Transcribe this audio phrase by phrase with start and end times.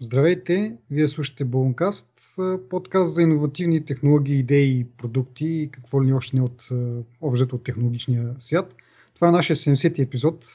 [0.00, 0.76] Здравейте!
[0.90, 2.08] Вие слушате Балонкаст,
[2.70, 6.68] подкаст за иновативни технологии, идеи и продукти и какво ли още не от
[7.20, 8.74] обжето от технологичния свят.
[9.14, 10.46] Това е нашия 70-ти епизод.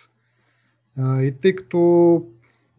[0.99, 2.23] И тъй като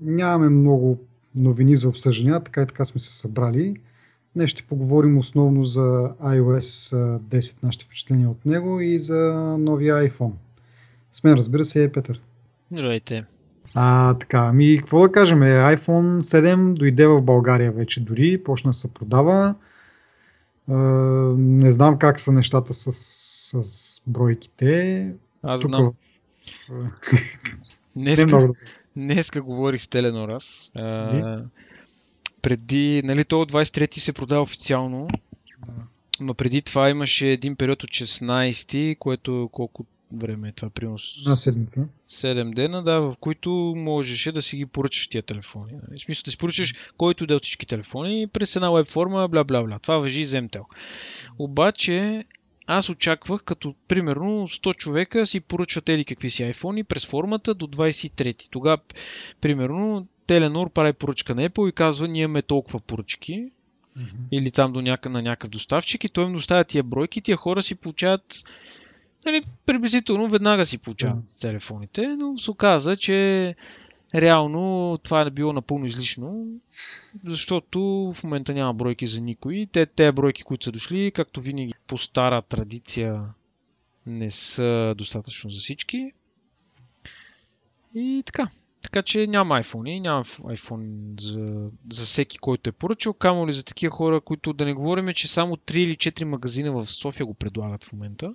[0.01, 0.98] нямаме много
[1.35, 3.77] новини за обсъждания, така и така сме се събрали,
[4.37, 10.33] днес ще поговорим основно за iOS 10, нашите впечатления от него и за новия iPhone.
[11.13, 12.21] С мен разбира се е Петър.
[12.73, 13.25] Здравейте!
[13.75, 18.74] А, така, ами какво да кажем, iPhone 7 дойде в България вече дори, почна да
[18.74, 19.55] се продава.
[20.69, 20.74] А,
[21.38, 22.92] не знам как са нещата с,
[23.62, 25.09] с бройките.
[25.42, 25.92] Аз Тук знам.
[25.92, 26.91] В...
[27.97, 28.48] Днеска,
[28.97, 30.73] днеска говорих с Теленорас.
[30.75, 31.42] А,
[32.42, 35.09] преди, нали, то от 23-ти се продава официално,
[36.20, 39.84] но преди това имаше един период от 16 което колко
[40.16, 41.89] време е това, примерно на седмица.
[42.11, 45.73] 7 дена, да, в които можеше да си ги поръчаш тия телефони.
[45.73, 45.98] Нали?
[45.98, 49.29] В смисъл да си поръчаш който да е от всички телефони през една веб форма,
[49.29, 49.79] бла бла бла.
[49.79, 50.64] Това въжи и за MTEL.
[51.39, 52.25] Обаче
[52.67, 57.67] аз очаквах, като примерно 100 човека си поръчват еди какви си iPhone през формата до
[57.67, 58.48] 23.
[58.51, 58.79] Тогава,
[59.41, 63.51] примерно, Теленор прави поръчка на Apple и казва, ние имаме толкова поръчки,
[63.98, 64.29] mm-hmm.
[64.33, 67.62] или там до няка, на някакъв доставчик и той им доставя тия бройки, тия хора
[67.62, 68.45] си получават
[69.27, 73.55] нали, приблизително веднага си получават с телефоните, но се оказа, че
[74.14, 76.47] реално това е било напълно излишно,
[77.25, 77.81] защото
[78.17, 79.67] в момента няма бройки за никой.
[79.73, 83.25] Те, те бройки, които са дошли, както винаги по стара традиция,
[84.06, 86.12] не са достатъчно за всички.
[87.95, 88.48] И така.
[88.83, 93.64] Така че няма iPhone, няма iPhone за, за всеки, който е поръчал, камо ли за
[93.64, 97.34] такива хора, които да не говорим, че само 3 или 4 магазина в София го
[97.34, 98.34] предлагат в момента.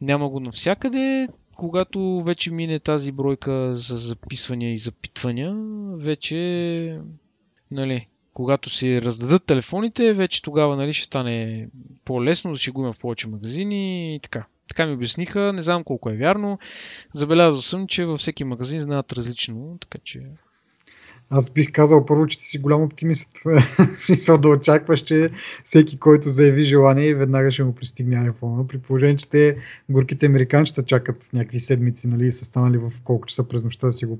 [0.00, 1.28] Няма го навсякъде.
[1.56, 5.54] Когато вече мине тази бройка за записвания и запитвания,
[5.96, 7.00] вече,
[7.70, 11.68] нали, когато си раздадат телефоните, вече тогава нали, ще стане
[12.04, 14.46] по-лесно, ще го има в повече магазини и така.
[14.68, 16.58] Така ми обясниха, не знам колко е вярно.
[17.14, 20.22] Забелязал съм, че във всеки магазин знаят различно, така че
[21.36, 23.30] аз бих казал първо, че ти си голям оптимист.
[23.96, 25.30] смисъл да очакваш, че
[25.64, 28.66] всеки, който заяви желание, веднага ще му пристигне iPhone.
[28.66, 29.56] При положение, че те
[29.88, 34.06] горките американчета чакат някакви седмици, нали, са станали в колко часа през нощта да си
[34.06, 34.18] го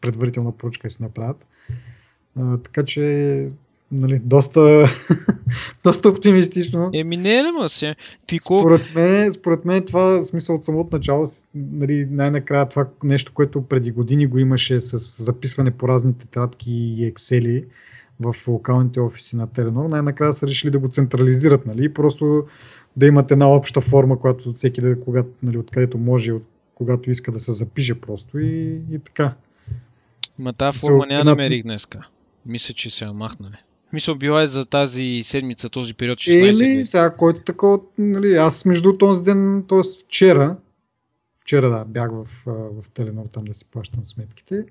[0.00, 1.46] предварителна поръчка и си направят.
[2.40, 3.48] А, така че
[3.92, 4.88] нали, доста,
[5.84, 6.90] доста оптимистично.
[6.94, 7.96] Еми не, не се.
[8.26, 13.62] Ти според, мен, според мен това смисъл от самото начало, нали, най-накрая това нещо, което
[13.62, 17.64] преди години го имаше с записване по разни тетрадки и ексели
[18.20, 22.44] в локалните офиси на Теленор, най-накрая са решили да го централизират, нали, просто
[22.96, 26.44] да имат една обща форма, която всеки да, когато, нали, откъдето може, от,
[26.74, 29.34] когато иска да се запише просто и, и така.
[30.38, 32.06] Ма тази форма няма намерих днеска.
[32.46, 33.56] Мисля, че се махнали.
[33.92, 38.64] Мисъл била е за тази седмица, този период 16 Или сега, който такова, нали, аз
[38.64, 39.80] между този ден, т.е.
[40.04, 40.56] вчера,
[41.40, 44.64] вчера да, бях в, в Теленор там да си плащам сметките,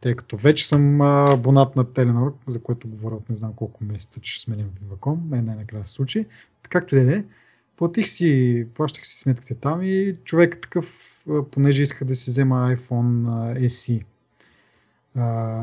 [0.00, 4.20] тъй като вече съм абонат на Теленор, за което говоря от не знам колко месеца,
[4.20, 6.26] че ще сменям Viva.com, мен най-накрая се случи.
[6.68, 7.24] Както и да е,
[7.76, 11.16] платих си, плащах си сметките там и човек такъв,
[11.50, 13.26] понеже иска да си взема iPhone
[13.66, 14.02] SE,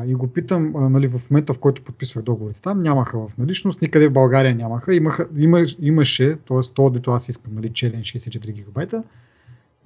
[0.06, 3.82] и го питам, а, нали, в момента в който подписвах договорите там, нямаха в наличност,
[3.82, 4.94] никъде в България нямаха.
[4.94, 6.60] Имаха, има, имаше, т.е.
[6.74, 9.02] то, дето аз искам, нали, челен 64 гигабайта,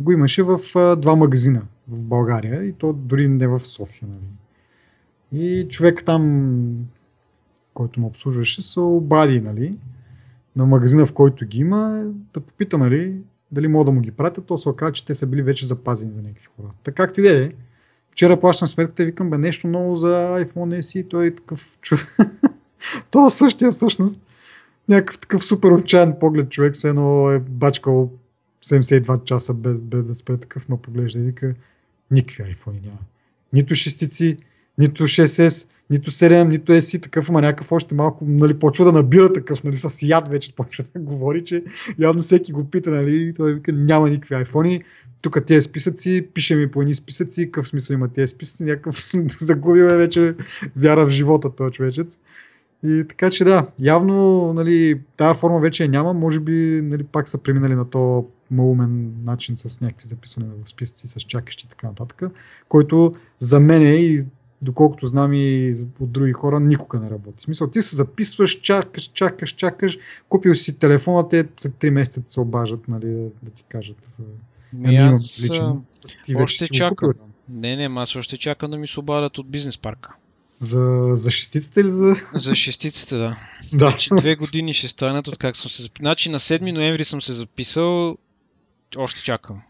[0.01, 4.09] го имаше в а, два магазина в България и то дори не в София.
[4.09, 5.43] Нали.
[5.43, 6.87] И човек там,
[7.75, 9.77] който ме обслужваше, се обади нали,
[10.57, 12.05] на магазина, в който ги има,
[12.35, 13.17] да попита нали,
[13.53, 14.45] дали мога да му ги пратят.
[14.45, 16.71] То се оказа, че те са били вече запазени за някакви хора.
[16.85, 17.53] Така както и да е,
[18.13, 20.09] Вчера плащам сметката и викам, бе, нещо ново за
[20.45, 22.17] iPhone SE, той е такъв човек.
[23.11, 24.21] Това е същия всъщност.
[24.89, 28.13] Някакъв такъв супер отчаян поглед човек, се едно е бачкал
[28.65, 31.55] 72 часа без, без да спре такъв, ма поглежда и вика,
[32.11, 32.99] никакви iPhone няма.
[33.53, 34.39] Нито шестици,
[34.79, 39.33] нито 6S, нито 7, нито SE, такъв, ама някакъв още малко, нали, почва да набира
[39.33, 41.65] такъв, нали, с яд вече почва да говори, че
[41.99, 44.83] явно всеки го пита, нали, той вика, няма никакви iPhone
[45.23, 49.83] тук тези списъци, пише ми по едни списъци, какъв смисъл има тези списъци, някакъв загубил
[49.83, 50.35] е вече
[50.77, 52.19] вяра в живота този човечец.
[52.85, 57.39] И така че да, явно нали, тази форма вече няма, може би нали, пак са
[57.39, 62.23] преминали на то малумен начин с някакви записвания в списъци, с чакащи и така нататък,
[62.69, 64.25] който за мен е и
[64.63, 67.37] доколкото знам и от други хора, никога не работи.
[67.39, 72.31] В смисъл, ти се записваш, чакаш, чакаш, чакаш, купил си телефона, те след 3 месеца
[72.31, 74.17] се обажат, нали, да ти кажат
[74.73, 75.49] ми аз
[76.25, 77.13] Ти още чакам.
[77.49, 80.15] Не, не, аз още чакам да ми се обадят от бизнес парка.
[80.61, 82.15] За, за шестицата или за...
[82.49, 83.37] За шестицата, да.
[83.73, 83.99] Да.
[84.19, 86.03] Две години ще станат от как съм се записал.
[86.03, 88.17] Значи на 7 ноември съм се записал,
[88.97, 89.63] още чакам.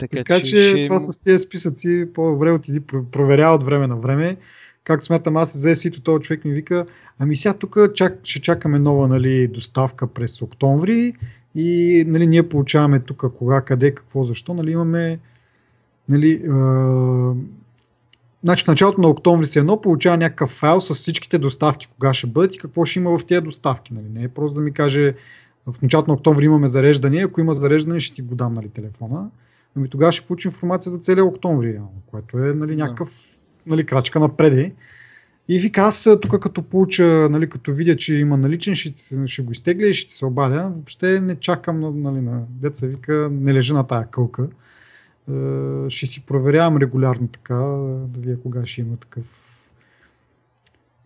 [0.00, 2.80] Така, така че, че това с тези списъци, по-добре отиди,
[3.12, 4.36] проверява от време на време.
[4.84, 6.86] Както смятам, аз за есито този човек ми вика,
[7.18, 11.14] ами сега тук чак, ще чакаме нова нали, доставка през октомври
[11.54, 14.54] и нали, ние получаваме тук кога, къде, какво, защо.
[14.54, 15.18] Нали, имаме
[16.08, 16.48] нали, е,
[18.44, 22.26] значи в началото на октомври се едно получава някакъв файл с всичките доставки, кога ще
[22.26, 23.94] бъдат и какво ще има в тези доставки.
[23.94, 24.06] Нали.
[24.14, 25.14] Не е просто да ми каже
[25.66, 29.30] в началото на октомври имаме зареждане, ако има зареждане ще ти го дам нали, телефона.
[29.76, 34.20] Ами тогава ще получи информация за целия октомври, реално, което е нали, някакъв нали, крачка
[34.20, 34.72] напреде.
[35.52, 38.94] И вика, аз тук като получа, нали, като видя, че има наличен, ще,
[39.26, 40.72] ще го изтегля и ще се обадя.
[40.74, 44.48] Въобще не чакам нали, на деца, вика, не лежа на тая кълка.
[45.88, 49.24] Ще си проверявам регулярно така, да вие кога ще има такъв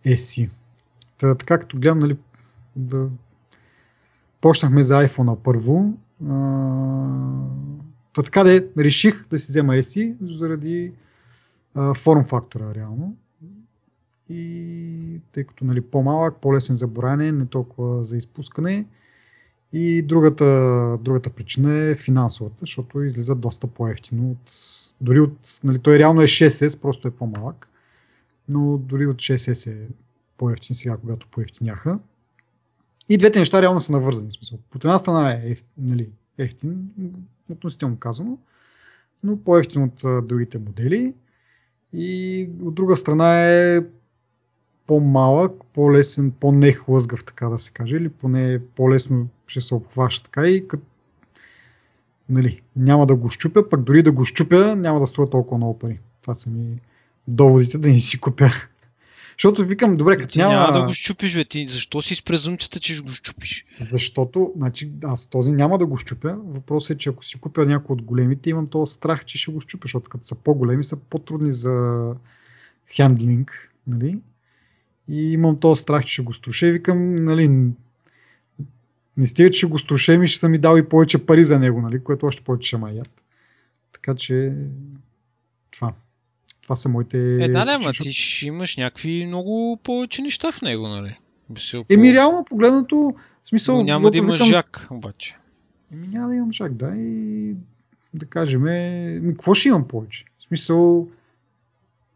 [0.05, 0.49] ESI.
[1.17, 2.17] Та, така като гледам, нали,
[2.75, 3.07] да...
[4.41, 5.97] почнахме за iPhone първо.
[8.13, 10.91] Та така да реших да си взема ESI заради
[11.95, 13.15] форм фактора реално.
[14.29, 18.85] И тъй като нали, по-малък, по-лесен за боране, не толкова за изпускане.
[19.73, 20.45] И другата,
[21.01, 24.31] другата причина е финансовата, защото излиза доста по-ефтино.
[24.31, 24.51] От,
[25.01, 27.67] дори от, нали, той реално е 6S, просто е по-малък.
[28.49, 29.87] Но дори от 6S е
[30.37, 31.99] по-ефтин сега, когато по-ефтиняха.
[33.09, 34.31] И двете неща реално са навързани.
[34.31, 34.59] Смисъл.
[34.75, 36.89] От една страна е еф, нали, ефтин,
[37.51, 38.37] относително казано,
[39.23, 41.13] но по-ефтин от другите модели.
[41.93, 43.81] И от друга страна е
[44.87, 50.67] по-малък, по-лесен, по-нехлъзгав, така да се каже, или поне по-лесно ще се обхваща така и
[50.67, 50.83] като
[52.29, 55.79] нали, няма да го щупя, пък дори да го щупя, няма да струва толкова много
[55.79, 55.99] пари.
[56.21, 56.79] Това са ми
[57.27, 58.51] доводите да не си купя.
[59.37, 60.53] Защото викам, добре, като няма...
[60.53, 61.45] Няма да го щупиш, бе.
[61.45, 63.65] Ти защо си с презумцията, че ще го щупиш?
[63.79, 66.37] Защото, значи, аз този няма да го щупя.
[66.45, 69.61] Въпросът е, че ако си купя някой от големите, имам този страх, че ще го
[69.61, 72.05] щупя, защото като са по-големи, са по-трудни за
[72.95, 74.19] хендлинг, нали?
[75.09, 77.47] И имам този страх, че ще го струша и викам, нали,
[79.17, 81.59] не стига, че ще го струшем и ще са ми дал и повече пари за
[81.59, 83.21] него, нали, което още повече ще маят.
[83.93, 84.53] Така че
[85.71, 85.93] това.
[86.61, 87.17] Това са моите...
[87.17, 91.17] Е, да, да, ма ти ще имаш някакви много повече неща в него, нали?
[91.89, 93.77] Еми, реално погледнато, в смисъл...
[93.77, 94.47] Но няма да имаш викам...
[94.47, 95.35] жак, обаче.
[95.93, 97.53] Еми, няма да имам жак, да, и
[98.13, 100.25] да кажем, ми, какво ще имам повече?
[100.39, 101.07] В смисъл,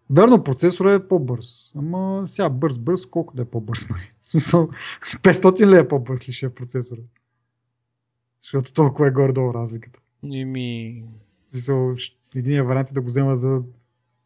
[0.09, 1.71] Верно, процесорът е по-бърз.
[1.75, 3.89] Ама сега бърз-бърз, колко да е по-бърз?
[3.89, 4.11] Нали?
[4.21, 4.69] В смисъл,
[5.21, 7.05] 500 ли е по-бърз ли ще е процесорът?
[8.43, 9.99] Защото толкова е горе-долу разликата.
[10.33, 11.03] Еми...
[11.49, 11.95] Смисъл,
[12.35, 13.61] единия вариант е да го взема за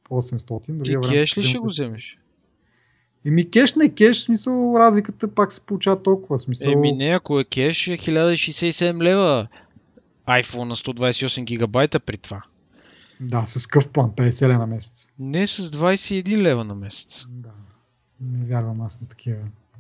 [0.10, 1.08] 800.
[1.08, 2.18] И кеш ли ще го вземеш?
[3.26, 6.40] Еми кеш не кеш, в смисъл разликата пак се получава толкова.
[6.40, 6.72] Смисъл...
[6.72, 9.48] Еми не, ако е кеш е 1067 лева
[10.28, 12.44] iPhone на 128 гигабайта при това.
[13.20, 15.08] Да, с къв план, 50 лева на месец.
[15.20, 17.26] Не с 21 лева на месец.
[17.30, 17.50] Да.
[18.22, 19.38] Не вярвам аз на такива.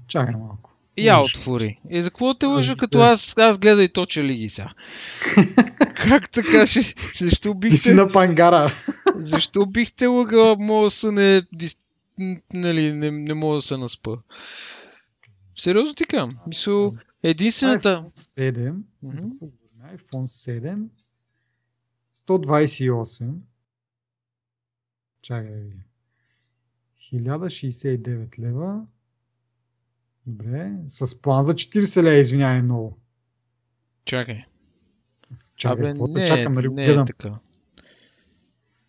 [0.07, 0.69] Чакай малко.
[0.97, 1.79] Я отвори.
[1.89, 4.73] И за какво те лъжа, като аз, аз гледай точа ли ги сега?
[6.09, 6.95] как така ще...
[7.21, 7.75] Защо бихте...
[7.75, 8.73] Ти си на пангара.
[9.25, 11.41] защо бихте лъгала, мога да се не...
[12.53, 14.11] Нали, не, не мога да се наспа.
[15.57, 16.29] Сериозно ти кам.
[16.47, 16.93] Мисъл,
[17.23, 18.05] единствената...
[18.13, 19.53] iPhone 7.
[19.97, 20.83] iPhone 7
[22.27, 23.33] 128.
[25.21, 25.83] Чакай да видя.
[27.13, 28.85] 1069 лева.
[30.25, 30.71] Добре.
[30.87, 32.97] С план за 40 лева, извинявай много.
[34.05, 34.45] Чакай.
[35.55, 37.03] Чакай, какво не, чакам, нали не гледам.
[37.03, 37.39] Е така.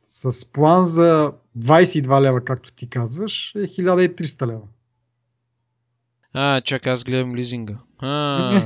[0.08, 4.68] С план за 22 лева, както ти казваш, е 1300 лева.
[6.32, 7.78] А, чакай, аз гледам лизинга.
[7.98, 8.60] А,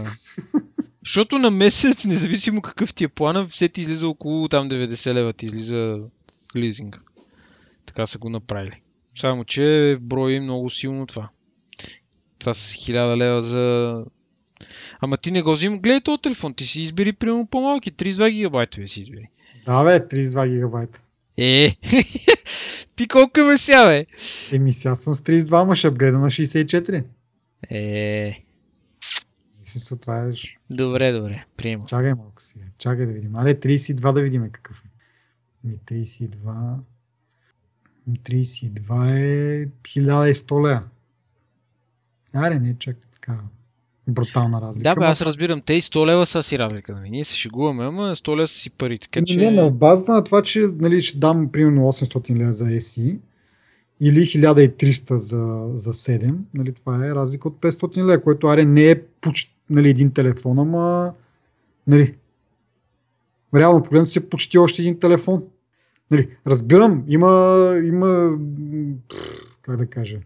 [1.09, 5.33] Защото на месец, независимо какъв ти е плана, все ти излиза около там 90 лева
[5.33, 6.01] ти излиза
[6.57, 6.99] лизинга.
[7.87, 8.81] Така са го направили.
[9.15, 11.29] Само, че брои много силно това.
[12.39, 14.05] Това с 1000 лева за...
[15.01, 18.89] Ама ти не го взим, гледай този телефон, ти си избери примерно по-малки, 32 гигабайта
[18.89, 19.29] си избери.
[19.67, 21.01] Да бе, 32 гигабайта.
[21.39, 21.75] Е,
[22.97, 24.07] ти колко ме сега бе?
[24.53, 27.05] Еми сега съм с 32, ма ще апгрейда на 64.
[27.71, 28.45] Е,
[29.69, 30.33] смисъл, това е...
[30.71, 31.85] Добре, добре, приема.
[31.87, 32.55] Чакай малко си.
[32.79, 33.37] Чакай да видим.
[33.37, 34.89] Але 32 да видим какъв е.
[35.69, 36.77] Ми 32...
[38.09, 40.83] 32 е 1100 лея.
[42.33, 43.39] Аре, не, чакай така.
[44.09, 44.91] Брутална разлика.
[44.91, 45.61] Да, бе, аз разбирам.
[45.61, 46.93] Те и 100 лева са си разлика.
[46.93, 47.11] Нали?
[47.11, 48.99] Ние се шегуваме, ама 100 лева са си пари.
[48.99, 49.37] Така, че...
[49.37, 53.19] Не, на базата на това, че нали, ще дам примерно 800 лева за SE
[54.01, 58.91] или 1300 за, за 7, нали, това е разлика от 500 лева, което аре не
[58.91, 61.15] е почти нали, един телефон, ама
[61.87, 62.15] нали,
[63.55, 65.45] реално погледнато си е почти още един телефон.
[66.11, 68.39] Нали, разбирам, има, има
[69.63, 70.19] как да кажа,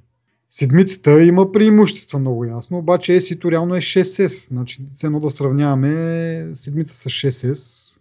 [0.55, 4.49] Седмицата има преимущества много ясно, обаче esi реално е 6S.
[4.49, 7.99] Значи, ценно да сравняваме седмица с 6S.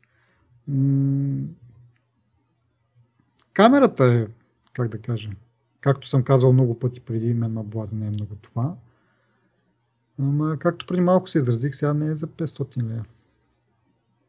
[0.68, 1.44] М-
[3.54, 4.28] камерата е,
[4.74, 5.30] как да кажа,
[5.82, 8.74] както съм казал много пъти преди, мен ме блазне е много това.
[10.22, 13.04] Ама, както преди малко се изразих, сега не е за 500 лева.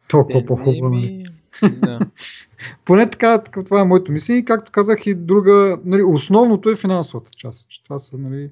[0.08, 0.94] Толкова е, по-хубаво.
[0.94, 1.25] Ми...
[1.62, 1.99] Да.
[2.84, 4.38] Поне така, това е моето мислене.
[4.38, 7.68] И както казах и друга, нали, основното е финансовата част.
[7.68, 8.50] Че това са, нали,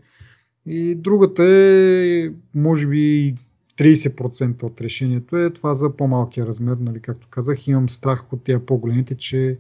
[0.67, 3.35] и другата е, може би,
[3.79, 6.77] 30% от решението е това за по-малкия размер.
[6.81, 9.59] Нали, както казах, имам страх от тези по-големите, че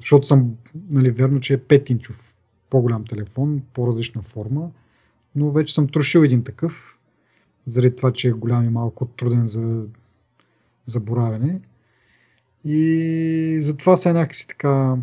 [0.00, 0.50] защото съм,
[0.90, 2.32] нали, верно, че е 5-инчов
[2.70, 4.70] по-голям телефон, по-различна форма,
[5.36, 6.98] но вече съм трошил един такъв,
[7.66, 9.84] заради това, че е голям и малко труден за
[10.86, 11.60] заборавяне.
[12.64, 14.96] И затова сега някакси така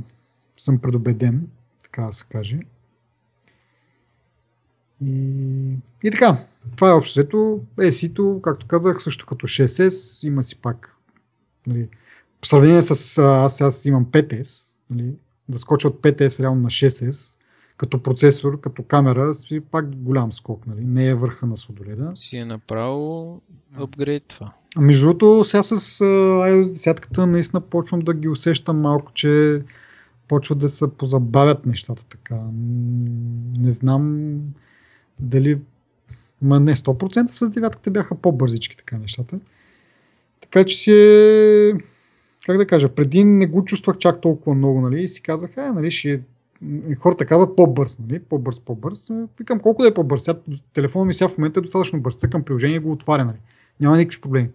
[0.58, 1.48] съм предубеден,
[1.84, 2.60] така да се каже.
[5.06, 6.46] И, и така,
[6.76, 7.62] това е общото.
[7.78, 10.96] ESI-то, както казах, също като 6S, има си пак
[11.68, 11.90] нали,
[12.42, 15.14] в сравнение с аз, аз имам 5S, нали,
[15.50, 17.39] да скоча от 5S реално на 6S,
[17.80, 20.86] като процесор, като камера, си пак голям скок, нали?
[20.86, 22.12] не е върха на сладоледа.
[22.16, 23.42] Си е направо
[23.76, 24.54] апгрейд това.
[24.76, 29.62] А между другото, сега с iOS 10 наистина почвам да ги усещам малко, че
[30.28, 32.40] почват да се позабавят нещата така.
[33.58, 34.36] Не знам
[35.20, 35.60] дали
[36.42, 39.40] Ма не, 100% с девятката бяха по-бързички така нещата.
[40.42, 41.74] Така че си е...
[42.46, 45.62] Как да кажа, преди не го чувствах чак толкова много, нали, и си казах, е,
[45.62, 46.22] нали, ще
[47.00, 48.20] хората казват по-бърз, нали?
[48.20, 49.10] По-бърз, по-бърз.
[49.40, 50.24] Викам колко да е по-бърз.
[50.24, 50.40] Сега,
[51.06, 52.16] ми сега в момента е достатъчно бърз.
[52.16, 53.38] Цъкам приложение и го отваря, нали?
[53.80, 54.50] Няма никакви проблеми.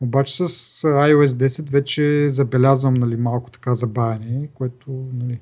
[0.00, 0.48] Обаче с
[0.82, 5.40] iOS 10 вече забелязвам нали, малко така забавяне, което нали,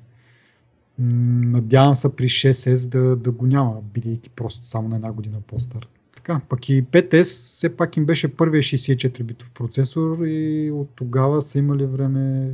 [0.99, 5.87] надявам се при 6S да, да го няма, бидейки просто само на една година по-стар.
[6.15, 11.41] Така, пък и 5S все пак им беше първия 64 битов процесор и от тогава
[11.41, 12.51] са имали време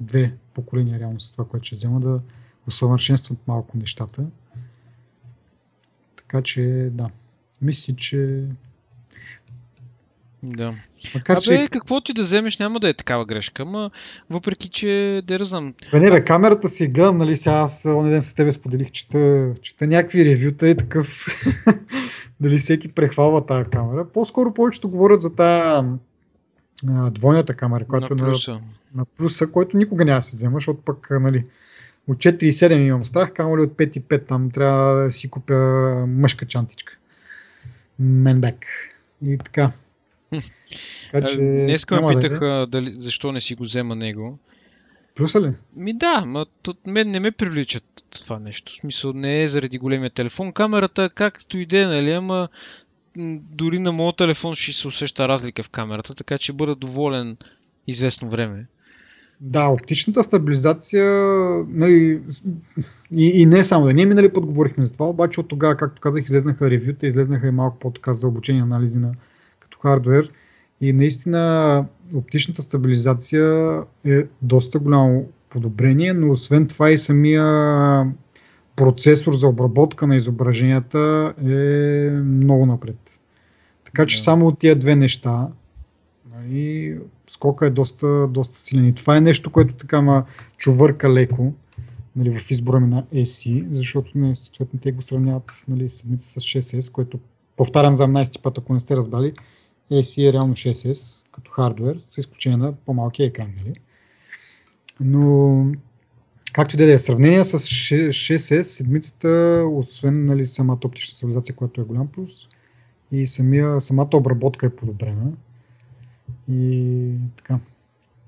[0.00, 2.20] две поколения реално с това, което ще взема да
[2.68, 4.24] усъвършенстват малко нещата.
[6.16, 7.10] Така че да,
[7.62, 8.44] мисля, че
[10.42, 10.74] да.
[11.14, 11.68] Макар, Абе, че...
[11.70, 13.90] какво ти да вземеш, няма да е такава грешка, ама
[14.30, 15.74] въпреки, че да знам.
[15.92, 19.50] Бе, не, бе, камерата си гледам, нали, сега аз онен ден с тебе споделих, чета,
[19.62, 21.26] чета някакви ревюта и такъв,
[22.40, 24.08] дали всеки прехвалва тази камера.
[24.08, 25.88] По-скоро повечето говорят за тази
[27.10, 28.52] двойната камера, която на, плюса.
[28.52, 28.60] На,
[28.94, 31.44] на плюса, който никога няма да се взема, защото пък, нали,
[32.08, 35.54] от 4,7 имам страх, камо ли от 5,5 там трябва да си купя
[36.08, 36.96] мъжка чантичка.
[37.98, 38.66] Менбек.
[39.24, 39.72] И така.
[41.12, 44.38] така че, Днеска ме питаха да дали, защо не си го взема него.
[45.14, 45.52] Плюса ли?
[45.76, 48.72] Ми да, но от мен не ме привличат това нещо.
[48.72, 50.52] В смисъл не е заради големия телефон.
[50.52, 52.48] Камерата както иде, нали, ама
[53.50, 57.36] дори на моят телефон ще се усеща разлика в камерата, така че бъда доволен
[57.86, 58.66] известно време.
[59.40, 61.06] Да, оптичната стабилизация,
[61.68, 62.20] нали,
[63.10, 66.24] и, и не само да ние минали подговорихме за това, обаче от тогава, както казах,
[66.24, 69.12] излезнаха ревюта, излезнаха и малко по-така за обучение анализи на
[69.60, 70.30] като хардвер.
[70.80, 77.44] И наистина оптичната стабилизация е доста голямо подобрение, но освен това и самия
[78.76, 83.20] процесор за обработка на изображенията е много напред.
[83.84, 85.48] Така че само от тия две неща
[86.36, 88.88] нали, скока е доста, доста силен.
[88.88, 90.24] И това е нещо, което така ма
[90.56, 91.52] чувърка леко
[92.16, 96.44] нали, в избора ми на AC, защото не, съответно те го сравняват нали, седмица с
[96.44, 97.18] 6S, което
[97.56, 99.32] повтарям за 17 път, ако не сте разбрали,
[99.92, 103.48] AC е реално 6S като хардвер, с изключение на по-малкия екран.
[103.58, 103.74] Нали.
[105.00, 105.66] Но
[106.52, 111.84] както и да е, сравнение с 6S, седмицата, освен нали, самата оптична стабилизация, която е
[111.84, 112.32] голям плюс,
[113.12, 115.32] и самия, самата обработка е подобрена.
[116.52, 117.58] И така.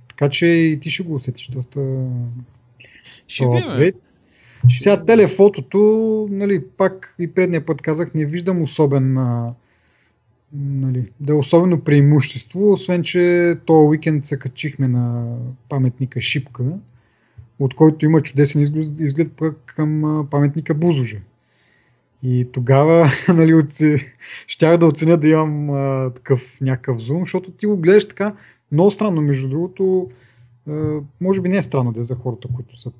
[0.08, 2.06] Така че и ти ще го усетиш доста.
[3.28, 4.00] Ще видим.
[4.76, 5.78] Сега телефотото,
[6.30, 9.18] нали, пак и предния път казах, не виждам особен
[10.52, 15.36] нали, да е особено преимущество, освен че този уикенд се качихме на
[15.68, 16.64] паметника Шипка,
[17.58, 19.28] от който има чудесен изглед, изглед
[19.66, 21.20] към паметника Бузоже.
[22.22, 23.96] И тогава нали, оце...
[24.46, 28.34] щях да оценя да имам а, такъв някакъв зум, защото ти го гледаш така
[28.72, 29.22] много странно.
[29.22, 30.10] Между другото,
[30.68, 32.90] а, може би не е странно да е за хората, които са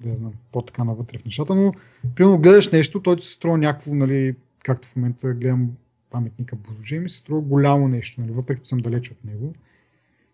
[0.00, 1.72] да знам, по-така навътре в нещата, но
[2.14, 5.70] примерно гледаш нещо, той се струва някакво, нали, както в момента гледам
[6.10, 9.54] паметника Бозоже, ми се струва голямо нещо, нали, въпреки че съм далеч от него.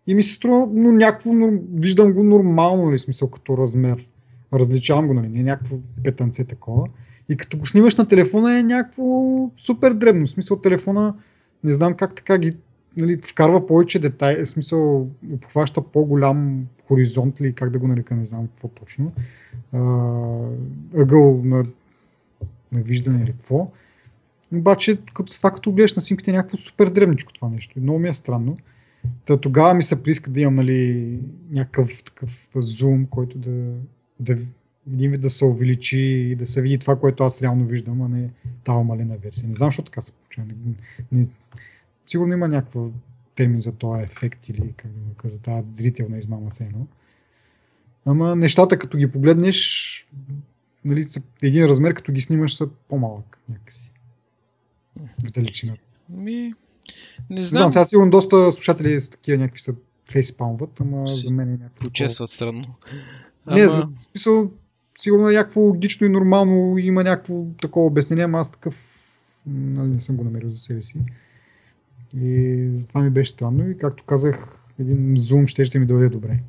[0.07, 1.31] И ми се струва, но някакво,
[1.73, 4.07] виждам го нормално, нали, смисъл като размер.
[4.53, 6.87] Различавам го, нали, не е някакво петънце такова.
[7.31, 10.25] И като го снимаш на телефона е някакво супер дребно.
[10.25, 11.15] В смисъл телефона,
[11.63, 12.57] не знам как така ги
[12.97, 18.25] нали, вкарва повече детайли, в смисъл обхваща по-голям хоризонт или как да го нарека, не
[18.25, 19.11] знам какво точно.
[19.73, 19.79] А,
[20.95, 21.65] ъгъл на,
[22.71, 23.71] на виждане или какво.
[24.53, 27.79] Обаче, като, това като гледаш на снимките е някакво супер древничко това нещо.
[27.79, 28.57] Много ми е странно.
[29.25, 31.19] Та тогава ми се прииска да имам нали,
[31.51, 33.73] някакъв такъв зум, който да,
[34.19, 34.37] да
[34.87, 38.07] един вид да се увеличи и да се види това, което аз реално виждам, а
[38.07, 38.29] не
[38.63, 39.49] тази малена версия.
[39.49, 40.47] Не знам, защо така се получава.
[40.47, 40.75] Не,
[41.11, 41.27] не,
[42.07, 42.87] сигурно има някаква
[43.35, 46.87] термин за този ефект или как да го за тази зрителна измама се едно.
[48.05, 50.07] Ама нещата, като ги погледнеш,
[50.85, 53.91] нали, са един размер, като ги снимаш, са по-малък някакси.
[55.23, 55.87] В далечината.
[56.09, 56.53] Ми,
[57.29, 57.57] не знам.
[57.57, 57.71] знам.
[57.71, 59.75] Сега сигурно доста слушатели с такива някакви са
[60.11, 61.81] фейспалмват, ама за мен е някакво.
[61.81, 62.75] Почесват странно.
[63.47, 64.51] Не, за смисъл,
[65.01, 68.75] сигурно е някакво логично и нормално, има някакво такова обяснение, ама аз такъв
[69.45, 70.97] нали, не съм го намерил за себе си.
[72.17, 76.39] И затова ми беше странно и както казах, един зум ще, ще ми дойде добре.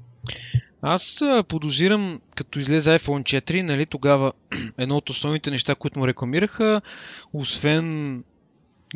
[0.83, 4.33] Аз подозирам, като излезе iPhone 4, нали, тогава
[4.79, 6.81] едно от основните неща, които му рекламираха,
[7.33, 8.25] освен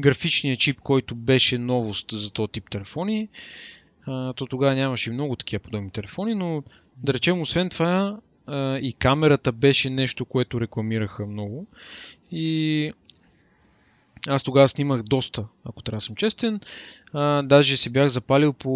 [0.00, 3.28] графичния чип, който беше новост за този тип телефони,
[4.36, 6.62] то тогава нямаше много такива подобни телефони, но
[6.96, 8.18] да речем, освен това
[8.82, 11.66] и камерата беше нещо, което рекламираха много.
[12.30, 12.92] И
[14.28, 16.60] аз тогава снимах доста, ако трябва да съм честен.
[17.12, 18.68] А, даже си бях запалил по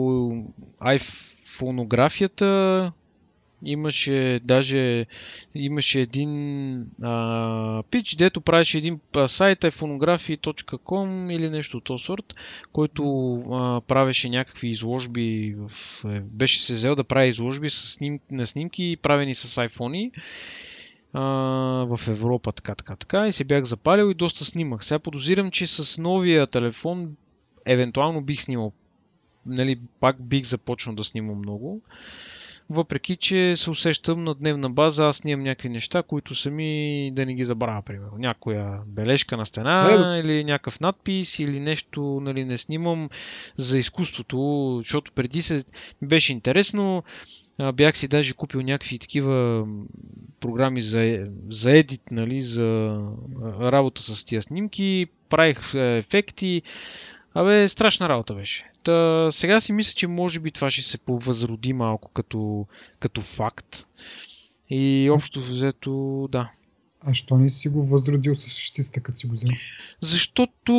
[0.83, 2.93] iPhoneографията.
[3.65, 5.07] Имаше даже
[5.55, 12.35] имаше един а, пич, дето правеше един сайт iPhoneography.com или нещо от този сорт,
[12.73, 15.57] който а, правеше някакви изложби.
[15.59, 20.11] В, е, беше се взел да прави изложби с сним, на снимки, правени с iPhone
[21.13, 21.23] а,
[21.97, 23.29] в Европа, така, така, така.
[23.29, 24.85] И се бях запалил и доста снимах.
[24.85, 27.17] Сега подозирам, че с новия телефон
[27.67, 28.73] евентуално бих снимал.
[29.47, 31.83] Нали, пак бих започнал да снимам много.
[32.71, 37.35] Въпреки, че се усещам на дневна база, аз снимам някакви неща, които сами да не
[37.35, 38.19] ги забравя, примерно.
[38.19, 40.19] Някоя бележка на стена Да.
[40.19, 43.09] или някакъв надпис или нещо, нали, не снимам
[43.57, 45.65] за изкуството, защото преди се
[46.03, 47.03] беше интересно.
[47.75, 49.67] Бях си даже купил някакви такива
[50.41, 52.99] програми за, за едит, нали, за
[53.61, 56.63] работа с тия снимки, правих е, ефекти.
[57.35, 58.71] Абе, страшна работа беше.
[58.83, 62.67] Та, сега си мисля, че може би това ще се повъзроди малко като,
[62.99, 63.87] като факт.
[64.71, 66.51] И общо взето, да.
[67.01, 69.51] А що не си го възродил с шестицата, като си го взел?
[70.01, 70.73] Защото,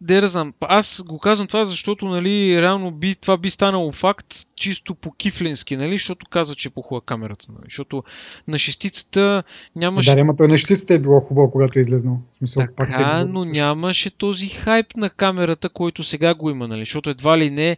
[0.00, 4.26] де да знам, аз го казвам това, защото, нали, реално би, това би станало факт
[4.56, 8.02] чисто по кифленски, нали, защото каза, че е по-хубава камерата, нали, защото
[8.48, 9.42] на шестицата
[9.76, 10.14] нямаше...
[10.14, 12.22] Да, ама той на шестицата е било хубаво, когато е излезнал.
[12.34, 13.54] В смисъл, пак се е Така, било но също.
[13.54, 16.80] нямаше този хайп на камерата, който сега го има, нали?
[16.80, 17.76] Защото едва ли не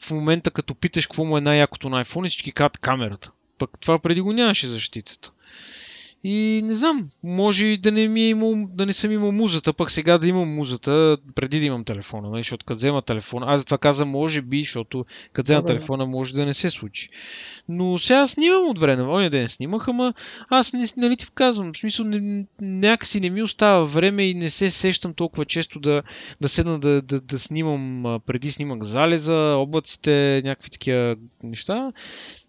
[0.00, 3.32] в момента като питаш какво му е най-якото на iPhone, всички казват камерата.
[3.58, 5.32] Пък това преди го нямаше защитата.
[6.24, 9.72] И не знам, може и да не, ми е имал, да не съм имал музата,
[9.72, 12.40] пък сега да имам музата, преди да имам телефона, нали?
[12.40, 15.74] защото като взема телефона, аз затова казвам може би, защото като взема Добре.
[15.74, 17.08] телефона може да не се случи.
[17.68, 20.14] Но сега снимам от време, оня ден снимах, ама
[20.48, 24.50] аз не, нали ти казвам, в смисъл не, някакси не ми остава време и не
[24.50, 26.02] се сещам толкова често да,
[26.40, 31.92] да седна да, да, да снимам, преди снимах залеза, облаците, някакви такива неща,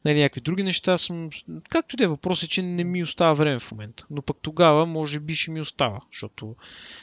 [0.05, 1.29] нали, някакви други неща съм,
[1.69, 4.37] както и да е, въпрос е, че не ми остава време в момента, но пък
[4.41, 6.55] тогава може би ще ми остава, защото,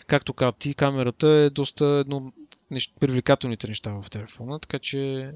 [0.06, 2.32] както каза ти, камерата е доста едно
[2.70, 5.30] нещ, привлекателните неща в телефона, така че...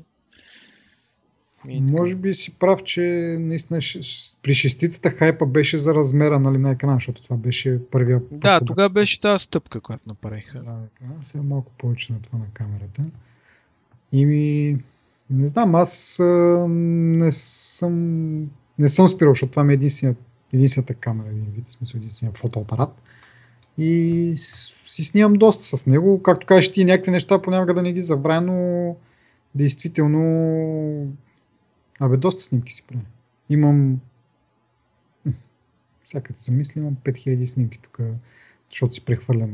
[1.64, 1.80] ми е.
[1.80, 3.00] Може би си прав, че
[3.40, 3.80] наистина
[4.42, 8.60] при шестицата хайпа беше за размера нали, на екрана, защото това беше първия път, Да,
[8.66, 10.62] тогава беше тази стъпка, която направиха.
[10.62, 10.78] Да,
[11.20, 13.02] сега малко повече на това на камерата.
[14.12, 14.78] И ми,
[15.30, 16.18] не знам, аз
[16.68, 17.94] не съм,
[18.78, 19.78] не съм спирал, защото това ми е
[20.52, 23.02] единствената камера, един вид, смисъл единственият фотоапарат.
[23.78, 24.32] И
[24.86, 26.22] си снимам доста с него.
[26.22, 28.96] Както кажеш ти, някакви неща понякога да не ги забравя, но
[29.54, 31.12] действително
[32.00, 33.04] абе, доста снимки си правя.
[33.50, 34.00] Имам
[36.06, 38.00] сега като замисля, имам 5000 снимки тук,
[38.70, 39.50] защото си прехвърлям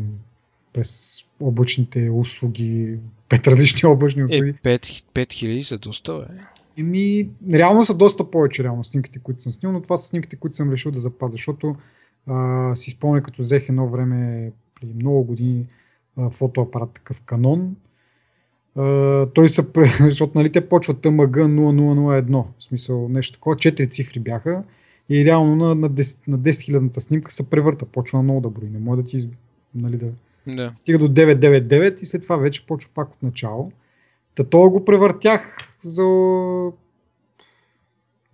[0.73, 2.99] през облачните услуги,
[3.31, 4.55] пет различни облачни Е, услуги.
[4.65, 6.25] 5, 5000 са доста, бе.
[6.79, 10.57] Еми, реално са доста повече реално снимките, които съм снимал, но това са снимките, които
[10.57, 11.77] съм решил да запазя, защото
[12.27, 15.67] а, си спомня като взех едно време, преди много години,
[16.17, 17.77] а, фотоапарат такъв канон.
[18.77, 19.67] А, той са,
[20.01, 24.65] защото нали, те почват ТМГ 0001, в смисъл нещо такова, 4 цифри бяха
[25.09, 28.69] и реално на, на 10, на 10 хилядната снимка се превърта, почва много да брои,
[28.71, 29.29] не може да ти
[29.75, 30.07] нали, да,
[30.47, 30.73] Да.
[30.77, 33.73] стига до 999 и след това вече почва пак от начало.
[34.35, 36.05] Та това го превъртях за...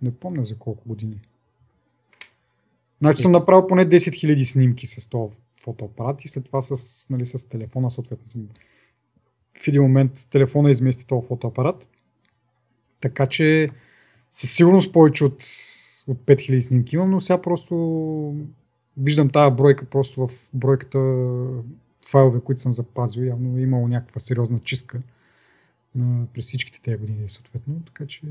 [0.01, 1.21] Не помня за колко години.
[3.01, 7.25] Значи съм направил поне 10 000 снимки с този фотоапарат и след това с, нали,
[7.25, 8.43] с телефона съответно.
[9.63, 11.87] В един момент телефона измести този фотоапарат.
[13.01, 13.69] Така че
[14.31, 15.43] със сигурност повече от,
[16.07, 18.35] от 5000 снимки имам, но сега просто
[18.97, 20.99] виждам тази бройка просто в бройката
[22.09, 23.21] файлове, които съм запазил.
[23.21, 24.99] Явно е имало някаква сериозна чистка
[25.95, 27.81] на, през всичките тези години, съответно.
[27.85, 28.21] Така че,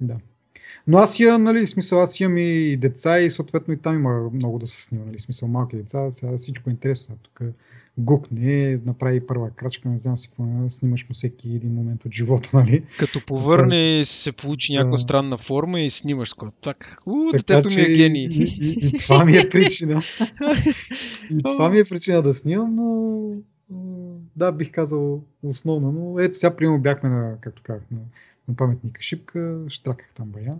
[0.00, 0.16] да.
[0.86, 4.58] Но аз имам, нали, смисъл, аз имам и деца и съответно и там има много
[4.58, 7.18] да се снима, нали, смисъл, малки деца, сега всичко е интересно.
[7.22, 7.40] Тук
[7.98, 12.12] гукне, направи първа крачка, не знам си какво, е, снимаш му всеки един момент от
[12.12, 12.84] живота, нали.
[12.98, 14.98] Като повърне се получи някаква Да.
[14.98, 16.50] странна форма и снимаш скоро.
[16.50, 18.28] Так, у, Така детето ми е гений.
[18.30, 20.02] И, и, и, това ми е причина.
[21.30, 23.18] и това ми е причина да снимам, но
[24.36, 27.98] да, бих казал основно, но ето сега примерно бяхме на, както казах, на,
[28.48, 30.54] на паметника Шипка, штраках там бая.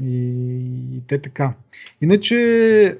[0.00, 0.28] И,
[0.96, 1.54] и те така.
[2.00, 2.98] Иначе,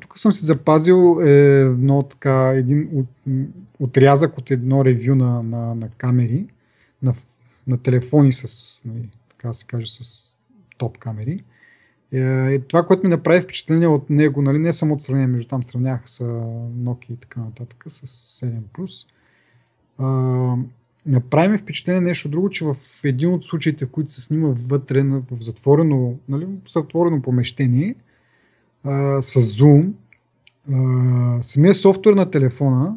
[0.00, 3.06] тук съм си запазил едно така, един от,
[3.80, 6.46] отрязък от едно ревю на, на, на камери,
[7.02, 7.14] на,
[7.66, 10.32] на телефони с, нали, така се каже, с
[10.78, 11.44] топ камери.
[12.12, 15.64] Е, това, което ми направи впечатление от него, нали, не само от сравнение, между там
[15.64, 16.18] сравнявах с
[16.78, 18.06] Nokia и така нататък, с
[18.46, 19.06] 7+.
[19.98, 20.56] А,
[21.06, 25.02] направи ми впечатление нещо друго, че в един от случаите, в които се снима вътре
[25.02, 27.94] в затворено, нали, в затворено помещение,
[28.84, 29.94] а, с зум,
[30.72, 32.96] а, самия софтуер на телефона,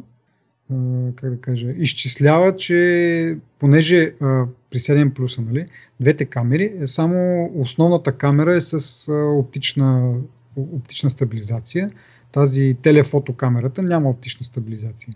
[0.72, 0.74] а,
[1.16, 5.66] как да кажа, изчислява, че понеже а, при 7 плюса, нали,
[6.00, 10.14] двете камери, е само основната камера е с а, оптична,
[10.56, 11.90] оптична стабилизация.
[12.32, 15.14] Тази телефотокамерата няма оптична стабилизация.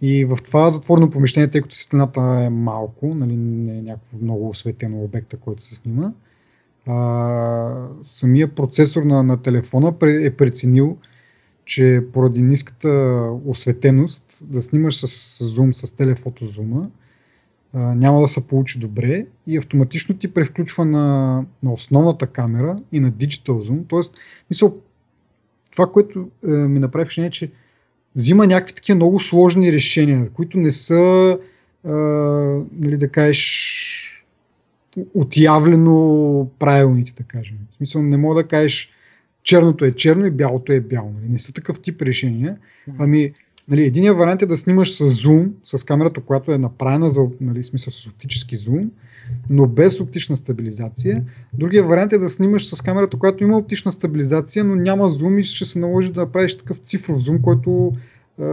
[0.00, 4.48] И в това затворено помещение, тъй като светлината е малко, нали, не е някакво много
[4.48, 6.12] осветено обекта, който се снима,
[6.86, 10.96] а, самия процесор на, на телефона е преценил,
[11.64, 12.88] че поради ниската
[13.44, 16.90] осветеност да снимаш с зум, с телефотозума,
[17.72, 23.00] а, няма да се получи добре и автоматично ти превключва на, на основната камера и
[23.00, 23.82] на Digital Zoom.
[23.88, 24.14] Тоест,
[24.50, 24.76] мисъл,
[25.72, 27.50] това, което е, ми направи впечатление, е, че
[28.16, 31.38] взима някакви такива много сложни решения, които не са,
[31.84, 31.92] а,
[32.72, 34.24] нали, да кажеш,
[35.14, 37.56] отявлено правилните, да кажем.
[37.70, 38.90] В смисъл, не мога да кажеш
[39.42, 41.12] черното е черно и бялото е бяло.
[41.20, 41.32] Нали?
[41.32, 42.56] Не са такъв тип решения.
[42.98, 43.32] Ами,
[43.68, 47.64] нали, единият вариант е да снимаш с зум, с камерата, която е направена за, нали,
[47.64, 48.90] смисъл с оптически зум,
[49.50, 51.24] но без оптична стабилизация.
[51.52, 55.44] Другия вариант е да снимаш с камерата, която има оптична стабилизация, но няма зум и
[55.44, 57.92] ще се наложи да направиш такъв цифров зум, който
[58.40, 58.44] е,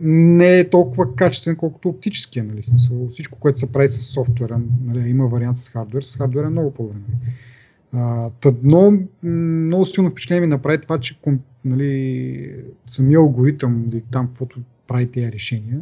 [0.00, 2.44] не е толкова качествен, колкото оптическия.
[2.44, 2.62] Нали?
[2.62, 6.44] В Смисъл, всичко, което се прави с софтуера, нали, има вариант с хардвер, с хардвер
[6.44, 6.98] е много по-добре.
[7.08, 8.30] Нали?
[8.40, 11.18] Тъд, много, силно впечатление ми направи това, че
[11.64, 12.52] нали,
[12.86, 15.80] самия алгоритъм, или там каквото прави тези решения,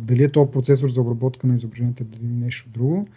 [0.00, 3.08] дали е този процесор за обработка на изображенията, дали е нещо друго,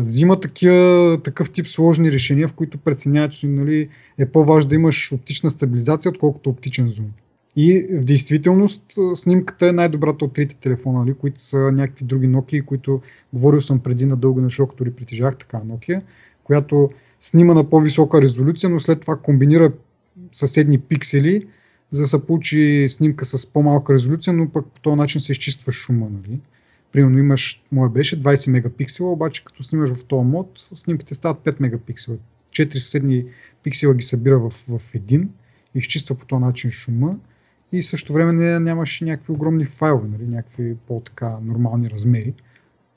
[0.00, 5.12] взима такива, такъв тип сложни решения, в които преценява, че нали, е по-важно да имаш
[5.12, 7.06] оптична стабилизация, отколкото оптичен зум.
[7.56, 8.82] И в действителност
[9.14, 13.00] снимката е най-добрата от трите телефона, нали, които са някакви други Nokia, които
[13.32, 16.02] говорил съм преди на дълго на широко, дори притежавах така Nokia,
[16.44, 19.72] която снима на по-висока резолюция, но след това комбинира
[20.32, 21.46] съседни пиксели,
[21.92, 25.72] за да се получи снимка с по-малка резолюция, но пък по този начин се изчиства
[25.72, 26.08] шума.
[26.10, 26.40] Нали?
[26.92, 31.60] Примерно имаш, моя беше 20 мегапиксела, обаче като снимаш в този мод, снимките стават 5
[31.60, 32.16] мегапиксела.
[32.50, 33.24] Четири съседни
[33.62, 35.30] пиксела ги събира в, в един,
[35.74, 37.18] изчиства по този начин шума
[37.72, 40.26] и също време не, нямаш някакви огромни файлове, нали?
[40.26, 42.34] някакви по-така нормални размери.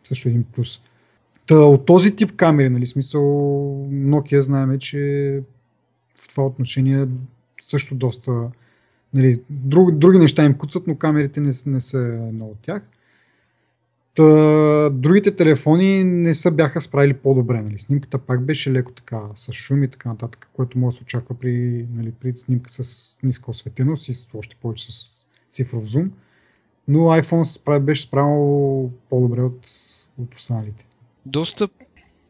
[0.04, 0.82] Също един плюс.
[1.48, 3.22] Та, от този тип камери, нали, смисъл
[3.92, 5.00] Nokia знаем, че
[6.16, 7.08] в това отношение
[7.62, 8.32] също доста
[9.14, 11.98] нали, друг, други неща им куцат, но камерите не, не са
[12.30, 12.82] едно от тях.
[14.16, 17.62] Та, другите телефони не са бяха справили по-добре.
[17.62, 17.80] Нали.
[17.80, 21.36] Снимката пак беше леко така, с шум и така нататък, което може да се очаква
[21.36, 26.12] при, нали, при снимка с ниска осветеност и с, още повече с цифров зум.
[26.88, 29.68] Но iPhone се справи, беше справил по-добре от,
[30.18, 30.86] от останалите.
[31.26, 31.70] Доста,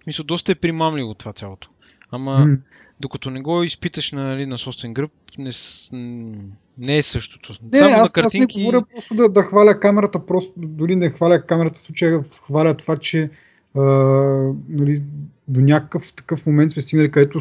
[0.08, 1.70] мисля, доста е примамливо това цялото.
[2.12, 2.58] Ама, М.
[3.00, 5.52] докато не го изпиташ нали, на собствен гръб, не,
[6.80, 7.54] не е същото.
[7.72, 8.60] Не, Само не, на аз, аз не картинки...
[8.60, 12.98] говоря просто да, да хваля камерата, просто дори не хваля камерата, в случая хваля това,
[12.98, 13.30] че
[13.76, 13.82] а,
[14.70, 15.04] нали,
[15.48, 17.40] до някакъв такъв момент сме стигнали, където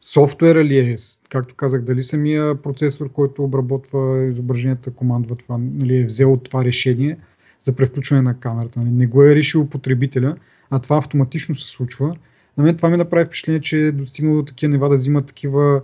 [0.00, 0.96] софтуера ли е,
[1.28, 7.16] както казах, дали самия процесор, който обработва изображенията, командва това, нали, е взел това решение
[7.60, 8.80] за превключване на камерата.
[8.80, 8.90] Нали.
[8.90, 10.36] Не го е решил потребителя,
[10.70, 12.16] а това автоматично се случва.
[12.56, 15.82] На мен това ми направи впечатление, че е достигнало до такива нива да взима такива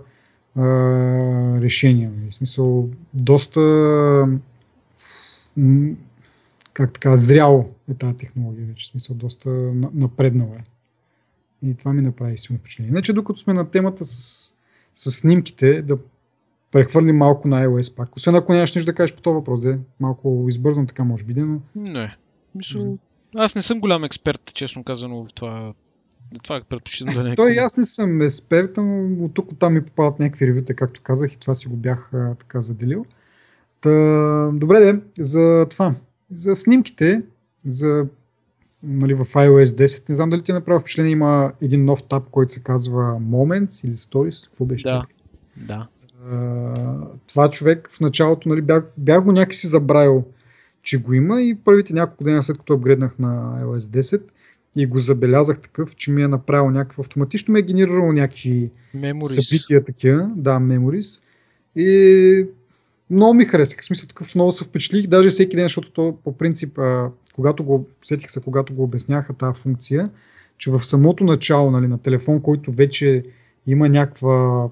[0.57, 0.63] а,
[1.61, 2.11] решения.
[2.29, 3.61] В смисъл, доста
[6.73, 8.85] как така, зряло е тази технология вече.
[8.85, 10.63] В смисъл, доста на- напреднала е.
[11.67, 12.89] И това ми направи силно впечатление.
[12.89, 14.53] Иначе, докато сме на темата с,
[14.95, 15.97] с снимките, да
[16.71, 18.15] прехвърлим малко на iOS пак.
[18.15, 19.79] Освен ако нямаш нищо да кажеш по този въпрос, де.
[19.99, 22.15] малко избързано така може би, де, но Не.
[22.55, 22.97] Мисъл,
[23.37, 25.73] аз не съм голям експерт, честно казано, в това.
[26.43, 29.73] Това предпочитам да не е Той и аз не съм експерт, но от тук там
[29.73, 33.05] ми попадат някакви ревюта, както казах, и това си го бях а, така заделил.
[33.81, 35.95] Та, добре, де, за това.
[36.31, 37.21] За снимките,
[37.65, 38.05] за
[38.83, 42.23] нали, в iOS 10, не знам дали ти е направил впечатление, има един нов таб,
[42.31, 44.83] който се казва Moments или Stories, какво беше?
[44.83, 44.89] Да.
[44.89, 45.15] чакай?
[45.55, 45.87] Да.
[46.31, 46.73] А,
[47.27, 50.23] това човек в началото, нали, бях, бях го някакси забравил,
[50.81, 54.21] че го има и първите няколко дена след като апгрейднах на iOS 10
[54.77, 59.25] и го забелязах такъв, че ми е направил някакъв автоматично ми е генерирал някакви Memories.
[59.25, 61.23] събития такива, да, memories.
[61.75, 62.47] И
[63.09, 66.37] много ми харесах, в смисъл такъв много се впечатлих, даже всеки ден, защото то по
[66.37, 70.09] принцип, а, когато го, сетих се, когато го обясняха тази функция,
[70.57, 73.23] че в самото начало нали, на телефон, който вече
[73.67, 74.67] има някаква,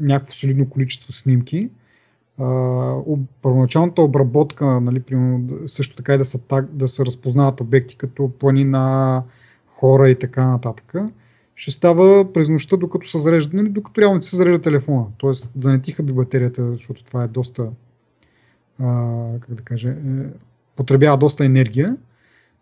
[0.00, 1.68] някакво солидно количество снимки,
[3.42, 5.02] първоначалната обработка, нали,
[5.66, 9.22] също така и да таг, да се разпознават обекти като планина,
[9.66, 10.94] хора и така нататък,
[11.54, 15.06] ще става през нощта, докато се зарежда, нали, докато реално ти се зарежда телефона.
[15.18, 17.68] Тоест да не ти хаби батерията, защото това е доста,
[18.78, 19.94] а, как да кажа, е,
[20.76, 21.96] потребява доста енергия.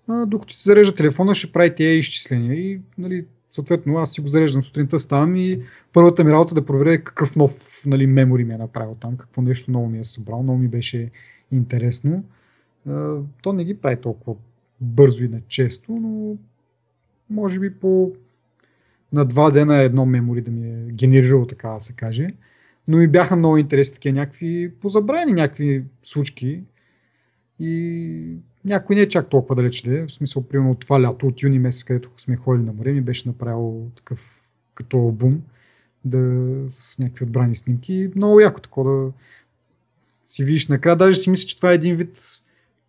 [0.08, 2.54] А, докато ти зарежда телефона, ще прави тези изчисления.
[2.54, 6.66] И, нали, съответно, аз си го зареждам сутринта, ставам и първата ми работа е да
[6.66, 10.42] проверя какъв нов нали, мемори ми е направил там, какво нещо ново ми е събрал.
[10.42, 11.10] Много ми беше
[11.52, 12.24] интересно.
[13.42, 14.36] То не ги прави толкова
[14.80, 16.36] бързо и на често, но
[17.30, 18.12] може би по
[19.12, 22.28] на два дена едно мемори да ми е генерирало, така да се каже.
[22.88, 26.62] Но ми бяха много интересни такива някакви позабравени някакви случки
[27.60, 30.06] и някой не е чак толкова далеч да е.
[30.06, 33.00] В смисъл, примерно от това лято, от юни месец, където сме ходили на море, ми
[33.00, 34.42] беше направил такъв
[34.74, 35.42] като албум
[36.04, 38.10] да, с някакви отбрани снимки.
[38.16, 39.12] Много яко такова да
[40.24, 40.96] си видиш накрая.
[40.96, 42.40] Даже си мисля, че това е един вид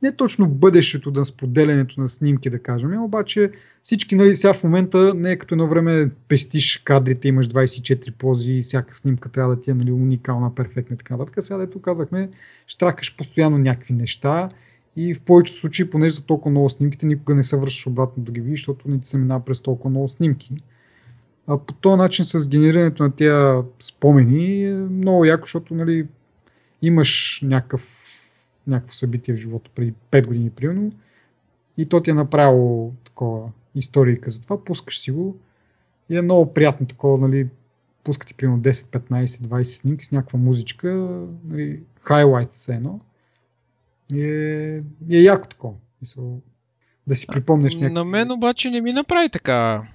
[0.02, 3.52] не точно бъдещето на споделянето на снимки, да кажем, обаче
[3.84, 8.54] всички, нали, сега в момента не е като едно време пестиш кадрите, имаш 24 пози
[8.54, 11.46] и всяка снимка трябва да ти е нали, уникална, перфектна и така нататък.
[11.46, 12.30] Сега дето казахме,
[12.68, 14.50] штракаш постоянно някакви неща
[14.96, 18.32] и в повечето случаи, понеже за толкова много снимките, никога не се връщаш обратно да
[18.32, 20.56] ги видиш, защото не ти се минава през толкова много снимки.
[21.48, 26.08] А по този начин с генерирането на тези спомени е много яко, защото нали,
[26.82, 28.06] имаш някакъв,
[28.68, 30.92] някакво събитие в живота преди 5 години, примерно,
[31.78, 35.38] и то ти е направило такова историка за това, пускаш си го
[36.10, 37.48] и е много приятно такова, нали,
[38.04, 40.88] пускате примерно 10, 15, 20 снимки с някаква музичка,
[41.46, 43.00] нали, highlights се едно.
[44.14, 45.74] И е, и е яко такова.
[46.02, 46.42] Мисъл,
[47.08, 47.94] да си припомнеш някакви...
[47.94, 49.88] На мен обаче не ми направи така.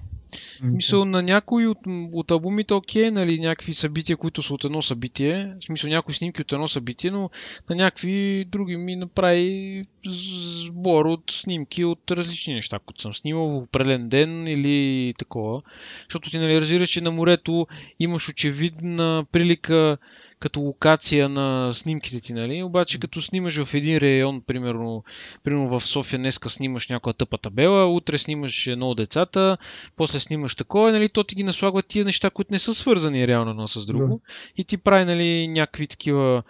[0.63, 1.77] Мисъл, на някои от,
[2.13, 6.41] от албумите, окей, нали, някакви събития, които са от едно събитие, в смисъл някои снимки
[6.41, 7.29] от едно събитие, но
[7.69, 13.63] на някакви други ми направи сбор от снимки от различни неща, които съм снимал в
[13.63, 15.61] определен ден или такова.
[16.09, 17.67] Защото ти нали разбираш, че на морето
[17.99, 19.97] имаш очевидна прилика
[20.39, 22.63] като локация на снимките ти, нали?
[22.63, 25.03] Обаче като снимаш в един район, примерно,
[25.43, 29.57] примерно в София днеска снимаш някоя тъпа табела, утре снимаш едно от децата,
[29.95, 33.51] после снимаш такова, нали, то ти ги наслагва тия неща, които не са свързани реално
[33.51, 34.21] едно с друго.
[34.57, 36.43] И ти прави, нали, някакви такива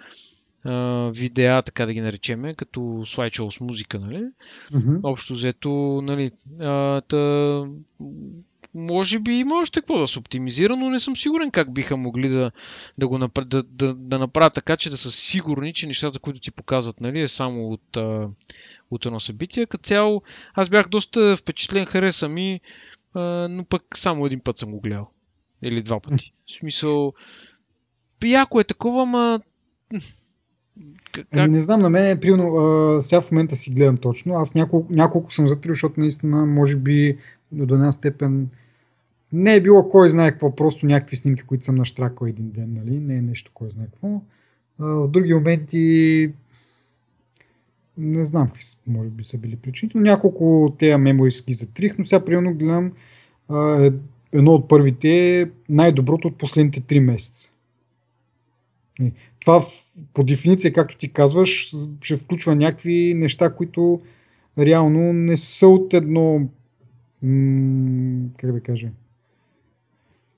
[0.66, 4.24] а, видеа, така да ги наречеме, като слайдшоу с музика, нали?
[4.74, 4.96] мгм.
[5.04, 5.70] Общо взето,
[6.04, 7.64] нали, а, та,
[8.76, 12.30] може би има още какво да се оптимизира, но не съм сигурен как биха могли
[12.30, 12.52] да,
[12.98, 16.40] да го направят, да, да, да направят така, че да са сигурни, че нещата, които
[16.40, 18.30] ти показват, нали, е само от, а,
[18.92, 19.66] от едно събитие.
[19.66, 20.22] Като цяло,
[20.54, 22.60] аз бях доста впечатлен, хареса ми, а,
[23.50, 25.10] но пък само един път съм го гледал.
[25.62, 26.34] Или два пъти.
[26.48, 27.14] В смисъл,
[28.26, 29.40] яко е такова, ма
[31.12, 31.28] Как?
[31.38, 34.36] Ами не знам, на мен е примерно, сега в момента си гледам точно.
[34.36, 37.18] Аз няколко, няколко съм затрил, защото наистина, може би
[37.52, 38.50] до една степен
[39.34, 43.00] не е било кой знае какво, просто някакви снимки, които съм наштракал един ден, нали?
[43.00, 44.22] Не е нещо кой знае какво.
[44.80, 46.32] В други моменти
[47.98, 52.06] не знам какви може би са били причините, но няколко тези мемори ги затрих, но
[52.06, 52.92] сега примерно гледам
[53.50, 53.92] а,
[54.34, 57.52] едно от първите е най-доброто от последните 3 месеца.
[59.40, 59.62] Това
[60.14, 64.02] по дефиниция, както ти казваш, ще включва някакви неща, които
[64.58, 66.50] реално не са от едно
[68.38, 68.90] как да кажа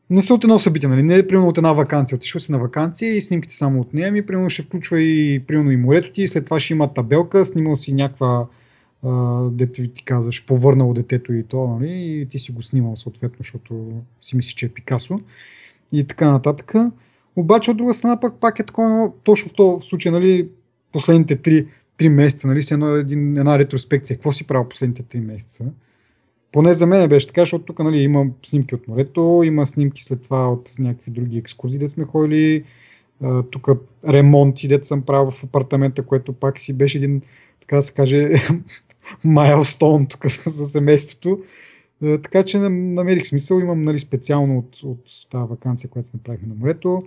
[0.09, 1.03] не са от едно събитие, нали?
[1.03, 2.15] Не е примерно от една вакансия.
[2.15, 4.11] Отишъл си на вакансия и снимките само от нея.
[4.11, 7.75] Ми примерно ще включва и примерно и морето ти, след това ще има табелка, снимал
[7.75, 8.45] си някаква
[9.51, 11.91] дете ти казваш, повърнало детето и то, нали?
[11.91, 13.91] И ти си го снимал съответно, защото
[14.21, 15.19] си мислиш, че е Пикасо.
[15.91, 16.73] И така нататък.
[17.35, 20.49] Обаче от друга страна пък пак е такова, точно в този случай, нали,
[20.91, 21.67] последните три,
[21.97, 24.17] три месеца, нали, си едно, един, една ретроспекция.
[24.17, 25.65] Какво си правил последните три месеца?
[26.51, 30.21] Поне за мен беше така, защото тук нали, има снимки от морето, има снимки след
[30.21, 32.63] това от някакви други екскурзии, де сме ходили.
[33.51, 33.67] Тук
[34.07, 37.21] ремонти, дето съм правил в апартамента, което пак си беше един,
[37.59, 38.29] така да се каже,
[39.23, 41.39] майлстоун тук за семейството.
[41.99, 43.59] Така че намерих смисъл.
[43.59, 47.03] Имам нали, специално от, от тази вакансия, която се направихме на морето.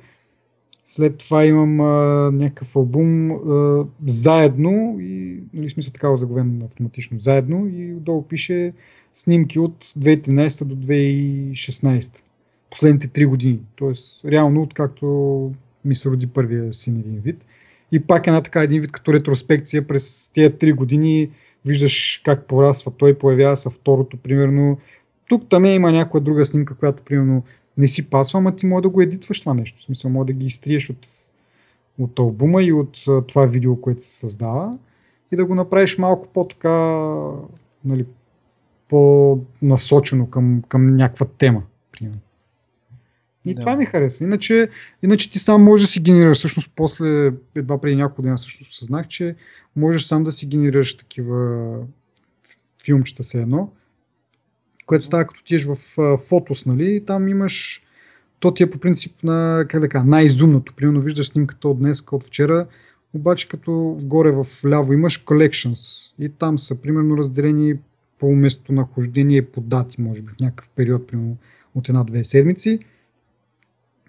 [0.85, 7.69] След това имам а, някакъв албум а, заедно и нали, смисъл така заговен автоматично заедно
[7.69, 8.73] и отдолу пише
[9.15, 12.23] снимки от 2013 до 2016.
[12.71, 13.61] Последните 3 години.
[13.77, 15.07] Тоест, реално, откакто
[15.85, 17.45] ми се роди първия син един вид.
[17.93, 21.31] И пак една така един вид като ретроспекция през тези 3 години
[21.65, 24.79] виждаш как порасва той, появява се второто, примерно.
[25.29, 27.43] Тук там има някоя друга снимка, която примерно
[27.79, 29.79] не си пасва, ама ти може да го едитваш това нещо.
[29.79, 31.07] В смисъл, може да ги изтриеш от,
[31.99, 34.79] от албума и от това видео, което се създава
[35.33, 37.07] и да го направиш малко по-така,
[37.85, 38.07] нали,
[38.91, 41.63] по-насочено към, към някаква тема.
[41.93, 42.21] Примерно.
[43.45, 43.61] И да.
[43.61, 44.25] това ми хареса.
[44.25, 44.69] Иначе,
[45.03, 46.39] иначе ти сам можеш да си генерираш.
[46.39, 49.37] Всъщност, после, едва преди няколко дена също съзнах, че
[49.77, 51.77] можеш сам да си генерираш такива
[52.85, 53.73] филмчета се едно,
[54.87, 55.77] което става като тиеш в
[56.17, 57.83] фотос, нали, там имаш
[58.41, 60.73] то ти е по принцип на, как да кажа, най-изумното.
[60.77, 62.67] Примерно виждаш снимката от днес, от вчера,
[63.15, 67.75] обаче като горе в ляво имаш collections и там са примерно разделени
[68.21, 71.37] по местонахождение по дати, може би в някакъв период, примерно
[71.75, 72.79] от една-две седмици.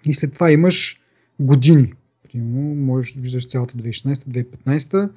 [0.04, 1.00] И след това имаш
[1.40, 1.92] години.
[2.22, 5.10] Примерно, можеш да виждаш цялата 2016-2015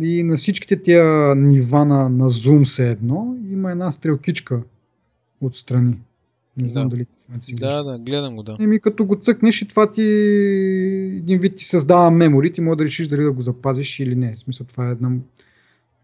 [0.00, 4.62] и на всичките тия нива на, на зум се едно има една стрелкичка
[5.40, 5.96] отстрани.
[6.56, 6.96] Не знам да.
[6.96, 7.06] дали
[7.40, 8.56] си Да, да, гледам го, да.
[8.60, 10.02] Еми като го цъкнеш и това ти
[11.16, 14.34] един вид ти създава мемори, ти може да решиш дали да го запазиш или не.
[14.34, 15.10] В смисъл това е една,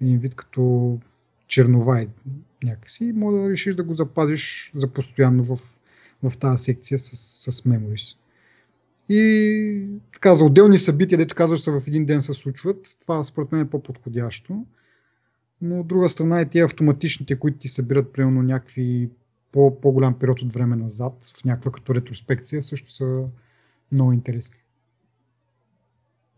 [0.01, 0.99] един вид като
[1.47, 2.09] черновай
[2.63, 5.59] някакси, може да решиш да го запазиш за постоянно в,
[6.23, 7.17] в тази секция с,
[7.53, 8.17] с memories.
[9.09, 9.83] И
[10.13, 13.61] така, за отделни събития, дето казваш се в един ден се случват, това според мен
[13.61, 14.67] е по-подходящо.
[15.63, 19.11] Но от друга страна и тези автоматичните, които ти събират примерно някакви
[19.53, 23.25] по, по-голям период от време назад, в някаква като ретроспекция, също са
[23.93, 24.59] много интересни.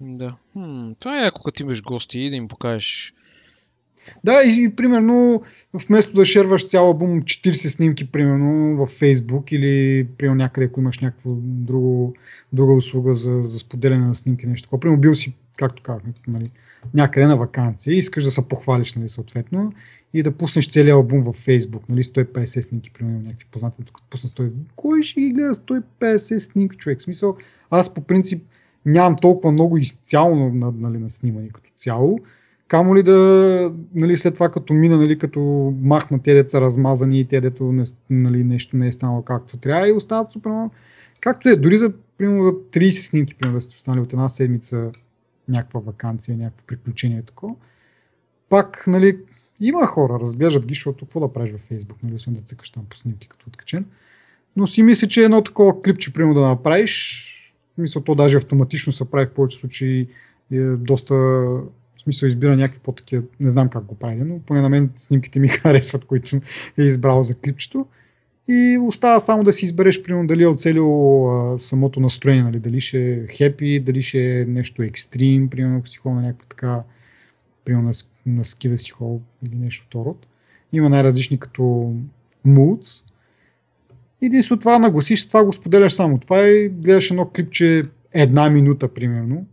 [0.01, 0.37] Да.
[0.53, 3.15] Хм, това е ако като имаш гости и да им покажеш
[4.25, 5.43] да, и, и примерно
[5.89, 10.99] вместо да шерваш цял албум 40 снимки, примерно в Facebook или примерно някъде, ако имаш
[10.99, 12.15] някаква друго,
[12.53, 14.81] друга услуга за, за споделяне на снимки, нещо такова.
[14.81, 16.51] Примерно бил си, както казвам, нали,
[16.95, 19.73] някъде на вакансия и искаш да се похвалиш, нали, съответно,
[20.15, 24.31] и да пуснеш целият албум в Facebook, нали, 150 снимки, примерно някакви познати, тук пусна
[24.31, 24.51] 100.
[24.77, 27.01] Кой ще ги гледа 150 снимки, човек?
[27.01, 27.37] В смисъл,
[27.71, 28.43] аз по принцип
[28.87, 32.21] нямам толкова много изцяло нали, на снимани като цяло,
[32.69, 35.41] Камо ли да, нали, след това като мина, нали, като
[35.83, 39.89] махна те деца размазани и те дето не, нали, нещо не е станало както трябва
[39.89, 40.53] и остават супер
[41.21, 44.91] Както е, дори за, примерно, за 30 снимки, примерно, да сте останали от една седмица
[45.49, 47.55] някаква вакансия, някакво приключение такова.
[48.49, 49.19] Пак, нали,
[49.61, 52.85] има хора, разглеждат ги, защото какво да правиш във Фейсбук, нали, освен да цъкаш там
[52.91, 53.85] по снимки като откачен.
[54.57, 57.25] Но си мисля, че едно такова клипче, примерно, да направиш,
[57.79, 60.09] мисля, то даже автоматично се прави в повече случаи,
[60.53, 61.15] е доста
[62.09, 65.49] смисъл избира някакви по-такива, не знам как го прави, но поне на мен снимките ми
[65.49, 66.41] харесват, които
[66.79, 67.87] е избрал за клипчето.
[68.49, 73.13] И остава само да си избереш, примерно, дали е оцелил самото настроение, нали, дали ще
[73.13, 76.83] е хепи, дали ще е нещо екстрим, примерно, ако си ходил на някаква така,
[77.65, 77.93] примерно на,
[78.27, 80.27] на ски да си ходил или нещо от род.
[80.73, 81.95] Има най-различни като
[82.47, 83.05] moods.
[84.23, 86.19] Единствено това нагласиш, това го споделяш само.
[86.19, 87.83] Това е, гледаш едно клипче
[88.13, 89.47] една минута, примерно,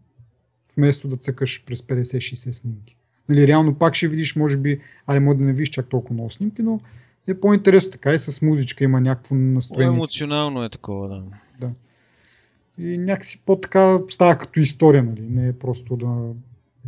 [0.78, 2.98] вместо да цъкаш през 50-60 снимки.
[3.30, 6.30] Нали, реално пак ще видиш, може би, али може да не видиш чак толкова много
[6.30, 6.80] снимки, но
[7.28, 9.94] е по-интересно така и с музичка има някакво настроение.
[9.94, 11.24] Емоционално е такова, да.
[11.60, 11.72] да.
[12.78, 15.22] И някакси по-така става като история, нали?
[15.22, 16.34] не е просто да...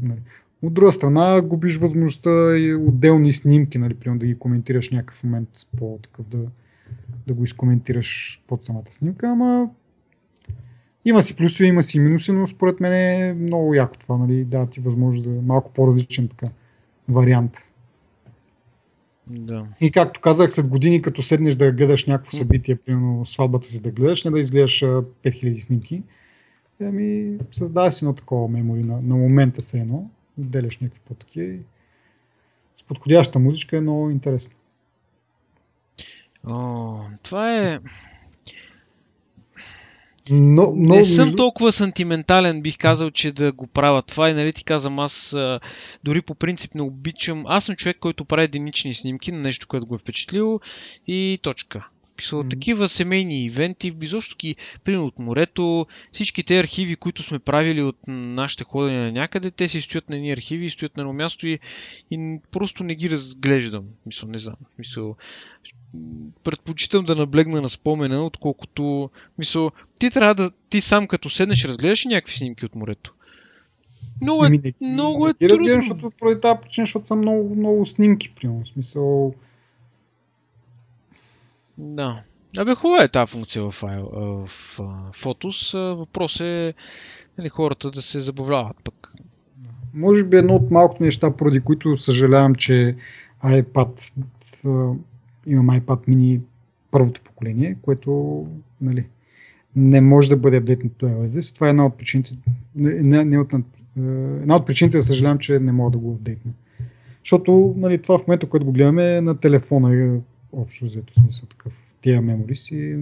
[0.01, 0.19] Нали.
[0.61, 5.49] От друга страна, губиш възможността и отделни снимки, нали, примерно да ги коментираш някакъв момент
[5.77, 6.37] по-такъв да,
[7.27, 9.69] да го изкоментираш под самата снимка, ама
[11.05, 14.69] има си плюсове, има си минуси, но според мен е много яко това, нали, да
[14.69, 16.47] ти възможност да е малко по-различен така
[17.09, 17.57] вариант.
[19.27, 19.65] Да.
[19.81, 23.91] И както казах, след години, като седнеш да гледаш някакво събитие, примерно сватбата си да
[23.91, 26.03] гледаш, не да изгледаш 5000 снимки,
[26.81, 31.57] ами създава си едно такова мемори на, на момента се едно, отделяш някакви по-такива
[32.77, 34.55] с подходяща музичка е много интересно.
[36.47, 37.79] О, това е...
[40.31, 44.53] Но, но, не съм толкова сантиментален, бих казал, че да го правя това и нали
[44.53, 45.35] ти казвам, аз
[46.03, 47.43] дори по принцип не обичам.
[47.47, 50.59] Аз съм човек, който прави единични снимки на нещо, което го е впечатлило
[51.07, 51.87] и точка.
[52.17, 52.49] Писал, mm-hmm.
[52.49, 57.97] такива семейни ивенти, изобщо ги, примерно от морето, всички те архиви, които сме правили от
[58.07, 61.59] нашите ходения на някъде, те си стоят на едни архиви, стоят на едно място и,
[62.11, 63.83] и просто не ги разглеждам.
[64.05, 64.55] Мисъл, не знам.
[64.79, 65.15] Мисъл,
[66.43, 69.09] предпочитам да наблегна на спомена, отколкото...
[69.37, 70.51] Мисъл, ти трябва да...
[70.69, 73.13] Ти сам като седнеш, разгледаш някакви снимки от морето.
[74.21, 75.67] Много е, не, много не, е не, трудно.
[75.67, 78.63] защото поради тази причина, защото са много, много снимки, примерно.
[78.65, 79.33] В смисъл...
[81.77, 82.21] Да.
[82.57, 85.93] Абе, хубава е тази функция в, файл, в, в Photos.
[85.95, 86.73] Въпрос е
[87.37, 89.13] нали, хората да се забавляват пък.
[89.93, 92.95] Може би едно от малкото неща, поради които съжалявам, че
[93.43, 94.13] iPad
[95.47, 96.39] имам iPad mini
[96.91, 98.45] първото поколение, което
[98.81, 99.05] нали,
[99.75, 102.31] не може да бъде апдейтнато iOS Това е една от причините,
[102.75, 103.53] не, не от,
[104.41, 106.51] една от причините да съжалявам, че не мога да го апдейтна.
[107.23, 110.19] Защото нали, това в момента, което го гледаме е на телефона,
[110.51, 111.73] общо взето смисъл такъв.
[112.01, 112.97] Тия мемори си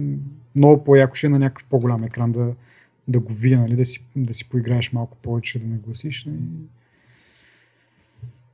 [0.54, 2.54] много по-яко ще е на някакъв по-голям екран да,
[3.08, 6.24] да го видя, нали, да, си, да си поиграеш малко повече, да нагласиш.
[6.24, 6.38] Нали.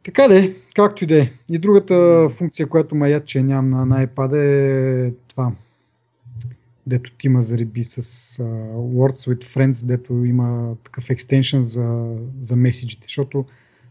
[0.04, 1.30] Така де, както и да е.
[1.48, 5.52] И другата функция, която маят, че нямам на iPad е това,
[6.86, 12.56] дето ти има зареби с uh, Words with Friends, дето има такъв екстеншън за, за
[12.56, 13.44] меседжите, защото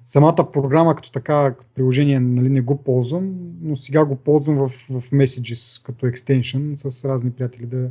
[0.05, 5.11] самата програма като така приложение нали, не го ползвам, но сега го ползвам в, в
[5.11, 7.89] Messages като екстеншън с разни приятели, да,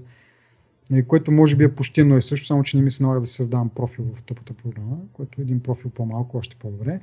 [0.90, 3.20] нали, което може би е почти едно и също, само че не ми се налага
[3.20, 7.00] да създавам профил в тъпата програма, което е един профил по-малко, още по-добре.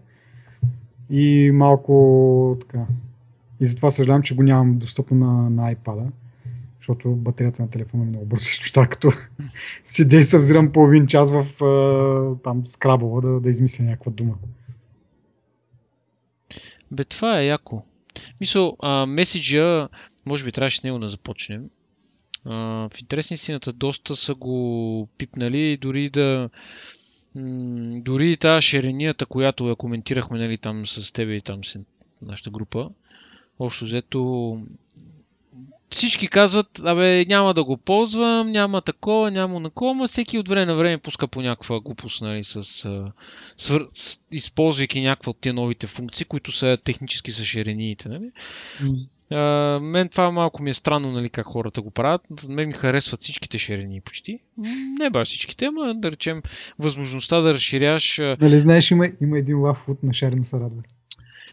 [1.09, 2.85] И малко така.
[3.59, 6.05] И затова съжалявам, че го нямам достъпно на, на iPad,
[6.79, 9.11] защото батерията на телефона ми много бързо изтоща, като
[9.87, 11.45] си действа взирам половин час в
[12.43, 14.33] там скрабова да, да измисля някаква дума.
[16.91, 17.83] Бе, това е яко.
[18.39, 19.89] Мисъл, а, меседжа,
[20.25, 21.69] може би трябваше с него да започнем.
[22.45, 22.55] А,
[22.89, 26.49] в интересни истината доста са го пипнали, дори да
[28.01, 31.79] дори тази шеренията, която я коментирахме нали, там с тебе и там с
[32.21, 32.89] нашата група,
[33.59, 34.61] общо взето
[35.89, 40.65] всички казват, абе, няма да го ползвам, няма такова, няма накова, но всеки от време
[40.65, 42.63] на време пуска по някаква глупост, нали, с,
[43.57, 43.87] свър...
[43.93, 48.31] с, използвайки някаква от тия новите функции, които са технически са ширениите, нали.
[49.31, 52.21] А, мен това малко ми е странно, нали, как хората го правят.
[52.49, 54.39] Мен ми харесват всичките ширени почти.
[54.99, 56.41] Не баш всичките, ама да речем
[56.79, 58.17] възможността да разширяш.
[58.17, 60.81] Нали знаеш, има, има един лав от на шарено се радва.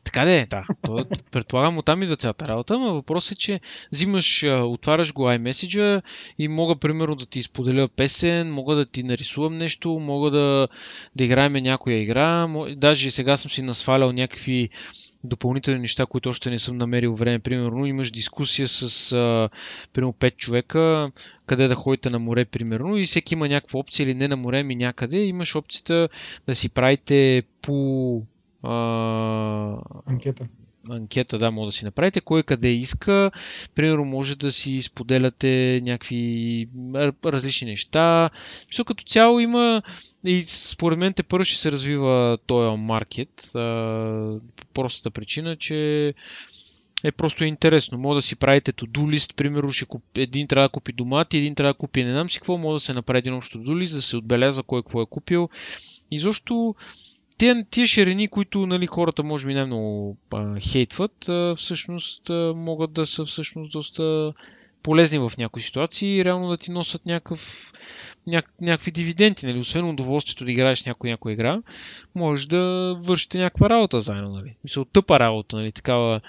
[0.04, 0.64] Така де, да.
[0.82, 3.60] То, предполагам, оттам идва цялата работа, но въпросът е, че
[3.92, 6.02] взимаш, отваряш го iMessage
[6.38, 10.68] и мога, примерно, да ти споделя песен, мога да ти нарисувам нещо, мога да,
[11.16, 12.48] да играем някоя игра.
[12.76, 14.70] Даже сега съм си насвалял някакви
[15.24, 17.38] допълнителни неща, които още не съм намерил време.
[17.38, 19.48] Примерно имаш дискусия с а,
[19.92, 21.10] примерно 5 човека,
[21.46, 24.62] къде да ходите на море, примерно, и всеки има някаква опция или не на море,
[24.62, 25.18] ми някъде.
[25.18, 26.08] Имаш опцията
[26.46, 28.22] да си правите по
[28.64, 30.48] а, анкета.
[30.90, 32.20] Анкета, да, може да си направите.
[32.20, 33.30] Кой къде иска.
[33.74, 36.68] Примерно може да си споделяте някакви
[37.24, 38.30] различни неща.
[38.68, 39.82] Мисля, като цяло има
[40.24, 43.50] и според мен те първо ще се развива този маркет.
[43.52, 46.14] По простата причина, че
[47.04, 47.98] е просто интересно.
[47.98, 50.02] Може да си правите to-do list, примерно ще куп...
[50.16, 52.84] един трябва да купи домати, един трябва да купи не знам си какво, може да
[52.84, 55.48] се направи един общо to-do list, да се отбеляза кой какво е купил.
[56.10, 56.74] И защо
[57.38, 62.92] тия, тия ширини, които нали, хората може би най-много а, хейтват, а, всъщност а, могат
[62.92, 64.32] да са всъщност доста
[64.82, 67.72] полезни в някои ситуации и реално да ти носят някакъв
[68.28, 69.58] няк- някакви дивиденти, нали?
[69.58, 71.62] Освен удоволствието да играеш някоя, някоя игра,
[72.14, 74.54] може да вършите някаква работа заедно, нали?
[74.64, 75.72] Мисля, тъпа работа, нали?
[75.72, 76.20] Такава,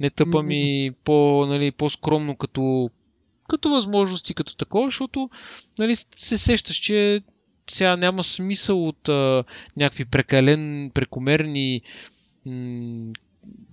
[0.00, 2.90] не тъпа ми, по, нали, по-скромно като,
[3.48, 5.30] като възможности, като такова, защото
[5.78, 7.22] нали, се сещаш, че
[7.70, 9.44] сега няма смисъл от а,
[9.76, 11.82] някакви прекален, прекомерни
[12.46, 13.12] м-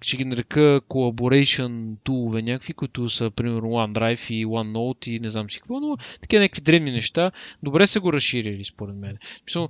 [0.02, 5.50] ще ги нарека collaboration тулове някакви, които са примерно OneDrive и OneNote и не знам
[5.50, 7.32] си какво, но такива някакви древни неща,
[7.64, 9.18] добре са го разширили според мен.
[9.48, 9.70] Мисъл,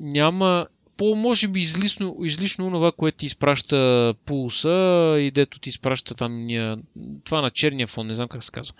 [0.00, 6.14] няма по, може би излишно, излишно това, което ти изпраща пулса и дето ти изпраща
[6.14, 6.78] там ния,
[7.24, 8.74] това на черния фон, не знам как се казва.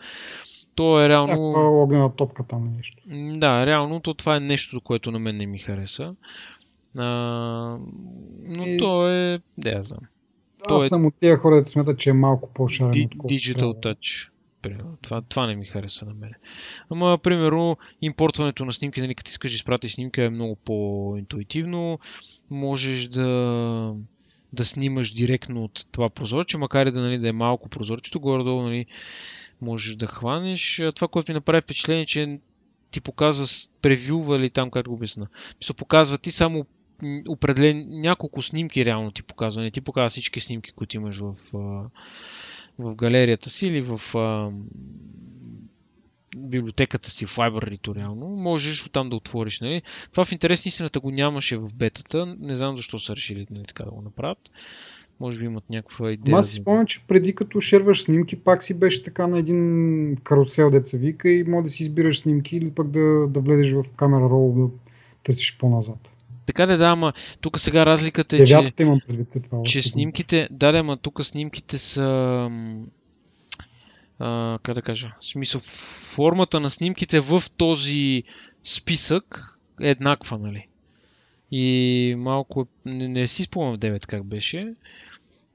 [0.74, 1.32] То е реално...
[1.32, 3.02] Някаква огнена топка там нещо.
[3.34, 6.14] Да, реално то това е нещо, което на мен не ми хареса.
[6.96, 7.06] А,
[8.42, 8.78] но и...
[8.78, 9.40] то е...
[9.58, 10.00] Да, я знам.
[10.66, 10.88] Аз е...
[10.88, 13.08] съм от тия хора, да смятат, че е малко по-шарен.
[13.08, 14.30] Digital Touch.
[15.02, 16.32] Това, това не ми хареса на мен.
[16.90, 21.98] Ама, примерно, импортването на снимки, нали, като искаш да изпратиш снимка е много по-интуитивно.
[22.50, 23.94] Можеш да,
[24.52, 28.62] да снимаш директно от това прозорче, макар и да, нали, да е малко прозорчето, горе-долу
[28.62, 28.86] нали,
[29.62, 30.82] можеш да хванеш.
[30.94, 32.38] Това, което ми направи впечатление, че
[32.90, 33.46] ти показва
[33.82, 35.26] превюва или там как го обясна.
[35.60, 36.66] Мисля, показва ти само
[37.28, 39.62] определен, няколко снимки реално ти показва.
[39.62, 41.34] Не ти показва всички снимки, които имаш в,
[42.78, 44.00] в галерията си или в
[46.36, 48.26] библиотеката си в library реално.
[48.26, 49.60] Можеш оттам да отвориш.
[49.60, 49.82] Нали?
[50.10, 52.26] Това в интерес истината го нямаше в бетата.
[52.38, 54.50] Не знам защо са решили нали, така да го направят.
[55.20, 56.36] Може би имат някаква идея.
[56.36, 60.70] Аз си спомням, че преди като шерваш снимки, пак си беше така на един карусел,
[60.70, 64.24] деца вика и може да си избираш снимки или пък да, да влезеш в камера
[64.24, 64.68] рол да
[65.22, 66.12] търсиш по-назад.
[66.46, 69.62] Така да, да, ама тук сега разликата е, че, имам предвид това.
[69.64, 72.02] че снимките, да, да, ама тук снимките са
[74.18, 75.60] а, как да кажа, в смисъл
[76.14, 78.22] формата на снимките в този
[78.64, 80.66] списък е еднаква, нали?
[81.50, 84.74] И малко, не, не си спомням 9 как беше.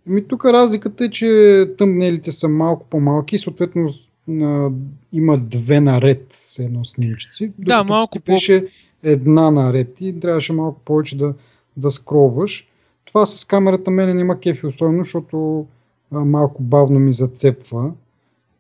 [0.05, 3.89] Ми тук разликата е, че тъмнелите са малко по-малки и съответно
[4.29, 4.69] а,
[5.13, 7.51] има две наред с едно снимчици.
[7.59, 8.31] Да, малко по...
[8.31, 8.67] беше
[9.03, 11.33] една наред и трябваше малко повече да,
[11.77, 12.67] да скроваш.
[13.05, 15.65] Това с камерата мене няма кефи особено, защото
[16.11, 17.91] а, малко бавно ми зацепва.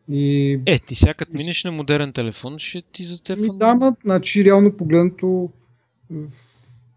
[0.09, 0.53] И...
[0.65, 3.53] Е, ти сякат минеш на модерен телефон, ще ти зацепва.
[3.53, 5.49] Ми, да, ма, значи реално погледнато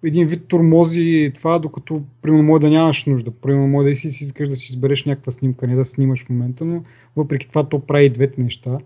[0.04, 3.30] един вид турмози това, докато примерно може да нямаш нужда.
[3.30, 6.28] Примерно може да си, си искаш да си избереш някаква снимка, не да снимаш в
[6.28, 6.82] момента, но
[7.16, 8.78] въпреки това то прави двете неща.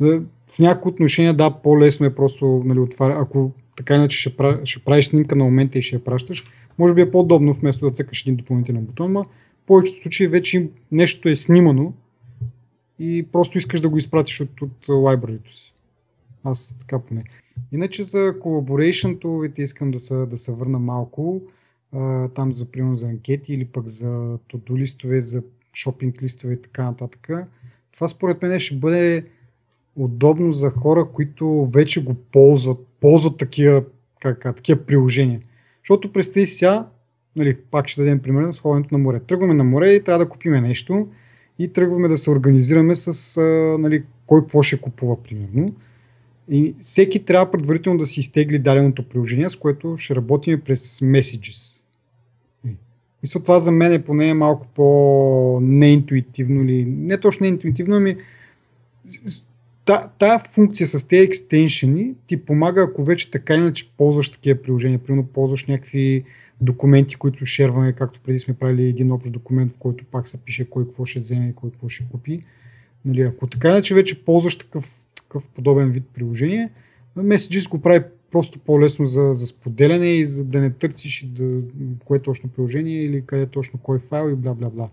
[0.00, 4.34] В някои отношения, да, по-лесно е просто, нали, отваря, ако така иначе ще,
[4.64, 6.44] ще правиш снимка на момента и ще я пращаш,
[6.78, 10.68] може би е по-удобно вместо да цъкаш един допълнителен бутон, но в повечето случаи вече
[10.92, 11.92] нещо е снимано
[12.98, 15.74] и просто искаш да го изпратиш от, от си.
[16.44, 17.24] Аз така поне.
[17.72, 18.34] Иначе за
[19.20, 21.42] туловете искам да се, да се върна малко.
[21.92, 24.06] А, там за примерно за анкети или пък за
[24.48, 25.42] to листове, за
[25.74, 27.30] шопинг листове и така нататък.
[27.92, 29.24] Това според мен ще бъде
[29.96, 33.84] удобно за хора, които вече го ползват, ползват такива,
[34.20, 35.40] как, такива приложения.
[35.82, 36.88] Защото представи сега,
[37.36, 39.20] нали, пак ще дадем пример с ходенето на море.
[39.20, 41.08] Тръгваме на море и трябва да купиме нещо
[41.58, 43.40] и тръгваме да се организираме с
[43.80, 45.74] нали, кой какво ще купува, примерно.
[46.50, 51.84] И всеки трябва предварително да си изтегли даденото приложение, с което ще работим през Messages.
[53.22, 58.16] Мисля, това за мен е поне малко по-неинтуитивно или не точно неинтуитивно, ами
[59.84, 64.98] та, тая функция с тези екстеншени ти помага, ако вече така иначе ползваш такива приложения.
[64.98, 66.24] Примерно ползваш някакви
[66.60, 70.70] документи, които шерваме, както преди сме правили един общ документ, в който пак се пише
[70.70, 72.40] кой какво ще вземе и кой какво ще купи.
[73.04, 75.00] Нали, ако така иначе вече ползваш такъв
[75.34, 76.70] такъв подобен вид приложение.
[77.18, 81.60] Messages го прави просто по-лесно за, за споделяне и за да не търсиш да,
[82.04, 84.88] кое е точно приложение или къде е точно кой файл и бла бла бла.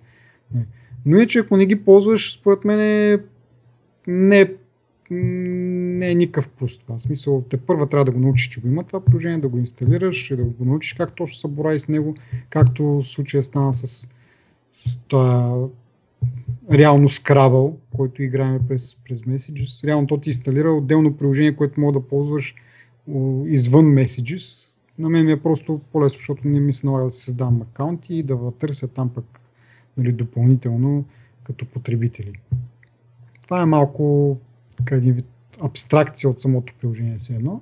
[1.06, 3.20] Но иначе ако не ги ползваш, според мен е,
[4.08, 4.54] не,
[5.10, 6.98] не е никакъв плюс това.
[6.98, 9.58] В смисъл, те първа трябва да го научиш, че го има това приложение, да го
[9.58, 12.16] инсталираш и да го научиш как точно се борави с него,
[12.50, 14.08] както в случая стана с,
[14.74, 15.58] с това
[16.74, 19.88] реално Scrabble, който играем през, през Messages.
[19.88, 22.56] Реално то ти инсталира отделно приложение, което мога да ползваш
[23.46, 24.78] извън Messages.
[25.00, 28.24] На мен ми е просто по-лесно, защото не ми се налага да създавам акаунти и
[28.24, 29.40] да търся там пък
[29.98, 31.06] нали, допълнително
[31.44, 32.40] като потребители.
[33.44, 34.38] Това е малко
[34.92, 35.26] един вид
[35.62, 37.62] абстракция от самото приложение си едно,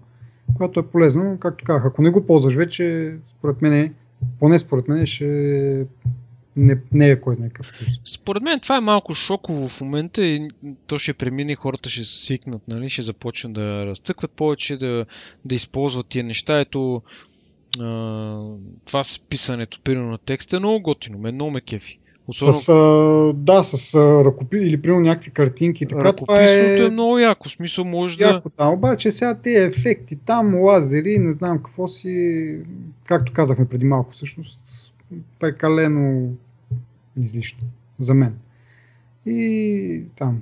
[0.58, 3.94] което е полезно, както казах, ако не го ползваш вече, според мен,
[4.40, 5.86] поне според мен ще
[6.56, 8.14] не, не е кой знае какъв плюс.
[8.14, 10.50] Според мен това е малко шоково в момента и
[10.88, 12.90] то ще премине, хората ще свикнат, нали?
[12.90, 15.06] ще започнат да разцъкват повече, да,
[15.46, 16.60] да използват тия неща.
[16.60, 17.02] Ето,
[17.80, 18.40] а,
[18.86, 22.00] това с писането, примерно на текста е много готино, мен много ме кефи.
[22.28, 22.54] Особено...
[22.54, 25.86] С, а, да, с а, ръкопи или примерно някакви картинки.
[25.86, 26.80] Така, това е...
[26.80, 27.50] е много яко.
[27.50, 28.66] Смисъл може яко, да...
[28.66, 32.56] обаче сега тези ефекти, там лазери, не знам какво си,
[33.06, 34.89] както казахме преди малко, всъщност
[35.40, 36.34] прекалено
[37.18, 37.64] излишно
[38.00, 38.40] за мен.
[39.26, 40.42] И там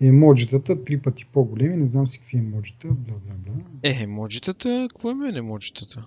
[0.00, 3.64] емоджитата три пъти по-големи, не знам си какви емоджита, бла бла бла.
[3.82, 6.04] Е, емоджитата, какво е мен емоджитата?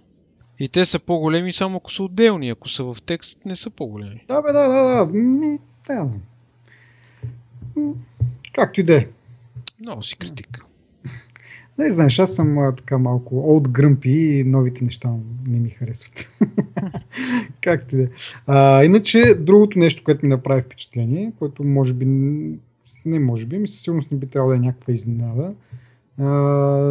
[0.60, 4.26] И те са по-големи само ако са отделни, ако са в текст не са по-големи.
[4.28, 5.14] Да, бе, да, да, да.
[5.14, 6.10] Ми, да.
[8.54, 9.08] Както и да е.
[9.80, 10.67] Много си критик.
[11.78, 15.10] Не знаеш, аз съм а, така малко old grumpy и новите неща
[15.48, 16.30] не ми харесват.
[17.62, 18.04] Както и да
[18.82, 18.86] е.
[18.86, 22.06] Иначе, другото нещо, което ми направи впечатление, което може би,
[23.06, 25.54] не може би, ми със сигурност не би трябвало да е някаква изненада,
[26.18, 26.26] а,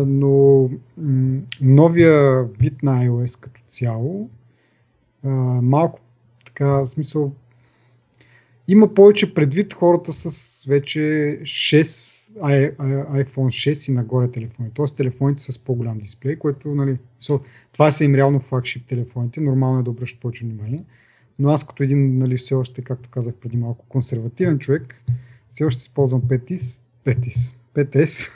[0.06, 0.62] но
[0.98, 4.30] м- новия вид на iOS като цяло,
[5.24, 5.28] а,
[5.62, 6.00] малко
[6.44, 7.32] така, в смисъл,
[8.68, 11.00] има повече предвид хората с вече
[11.42, 14.68] 6, iPhone 6 и нагоре телефони.
[14.74, 16.98] Тоест телефоните с по-голям дисплей, което, нали,
[17.72, 20.84] това са им реално флагшип телефоните, нормално е да обръщат повече внимание.
[21.38, 25.04] Но аз като един, нали, все още, както казах преди малко, консервативен човек,
[25.50, 28.30] все още използвам 5S, 5S, 5S.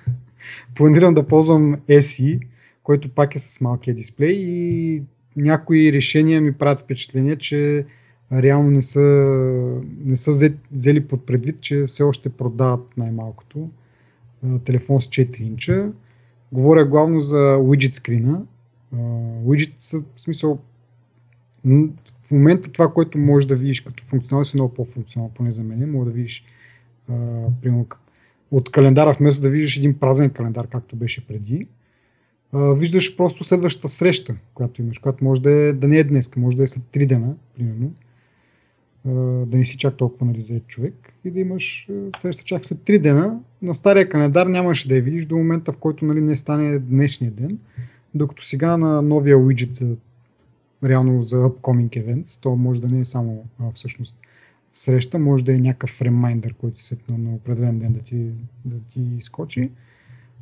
[0.74, 2.40] Планирам да ползвам SE,
[2.82, 5.02] който пак е с малкия дисплей и
[5.36, 7.86] някои решения ми правят впечатление, че
[8.32, 9.00] реално не са,
[10.04, 13.70] не са взели под предвид, че все още продават най-малкото
[14.64, 15.92] телефон с 4 инча.
[16.52, 18.42] Говоря главно за widget скрина.
[19.44, 20.58] Widget са, в смисъл,
[22.20, 25.90] в момента това, което можеш да видиш като функционално, е много по-функционално, поне за мен.
[25.90, 26.44] Мога да видиш
[27.62, 27.86] примерно,
[28.50, 31.66] от календара, вместо да видиш един празен календар, както беше преди,
[32.52, 36.56] виждаш просто следващата среща, която имаш, която може да, е, да не е днес, може
[36.56, 37.92] да е след 3 дена, примерно
[39.04, 41.88] да не си чак толкова нали, човек и да имаш
[42.20, 43.40] среща чак след 3 дена.
[43.62, 47.30] На стария календар нямаше да я видиш до момента, в който нали, не стане днешния
[47.30, 47.58] ден,
[48.14, 49.96] докато сега на новия уиджет за
[50.84, 54.16] реално за upcoming events, то може да не е само а, всъщност
[54.72, 58.26] среща, може да е някакъв ремайндър, който се на определен ден да ти,
[58.64, 59.70] да ти изкочи.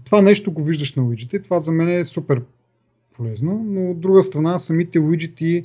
[0.04, 2.42] Това нещо го виждаш на уиджета това за мен е супер
[3.12, 5.62] полезно, но от друга страна самите уиджети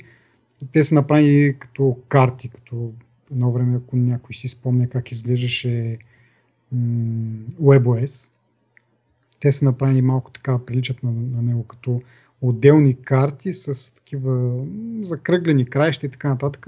[0.72, 2.92] те са направени като карти, като
[3.32, 5.98] едно време, ако някой си спомня как изглеждаше
[7.62, 8.30] WebOS,
[9.40, 12.02] те са направени малко така, приличат на, на него като
[12.40, 14.64] отделни карти с такива
[15.02, 16.66] закръглени краища и така нататък.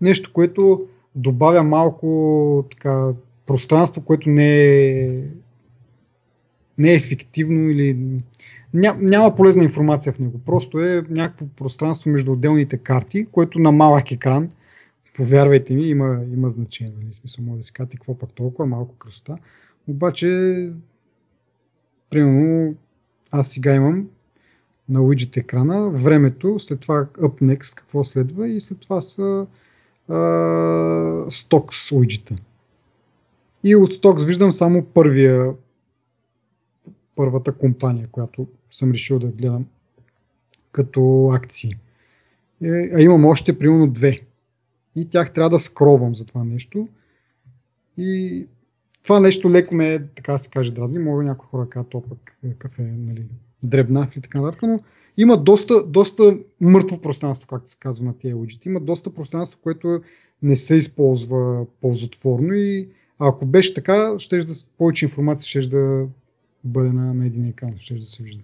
[0.00, 3.10] Нещо, което добавя малко така,
[3.46, 5.20] пространство, което не е,
[6.78, 7.98] не е ефективно или
[8.74, 10.40] Ня, няма полезна информация в него.
[10.46, 14.50] Просто е някакво пространство между отделните карти, което на малък екран,
[15.16, 16.92] повярвайте ми, има, има значение.
[17.02, 17.12] Нали?
[17.12, 19.36] Смисъл, може да си кажете какво пък толкова, малко красота.
[19.88, 20.28] Обаче,
[22.10, 22.74] примерно,
[23.30, 24.08] аз сега имам
[24.88, 29.46] на уиджет екрана времето, след това up next, какво следва и след това са
[30.10, 32.36] uh, stocks уиджета.
[33.64, 35.52] И от stocks виждам само първия
[37.16, 39.66] първата компания, която съм решил да гледам
[40.72, 41.74] като акции.
[42.64, 44.20] Е, а имам още примерно две.
[44.96, 46.88] И тях трябва да скровам за това нещо.
[47.98, 48.46] И
[49.02, 51.02] това нещо леко ме, така се каже, дразни.
[51.02, 53.26] Мога някои хора кажат, то пък е кафе, нали,
[53.62, 54.80] дребнав и така нататък, но
[55.16, 58.68] има доста, доста мъртво пространство, както се казва на тези уиджети.
[58.68, 60.02] Има доста пространство, което
[60.42, 66.06] не се използва ползотворно и ако беше така, ще да, повече информация ще да
[66.64, 68.42] бъде на, на един екран, ще да се вижда.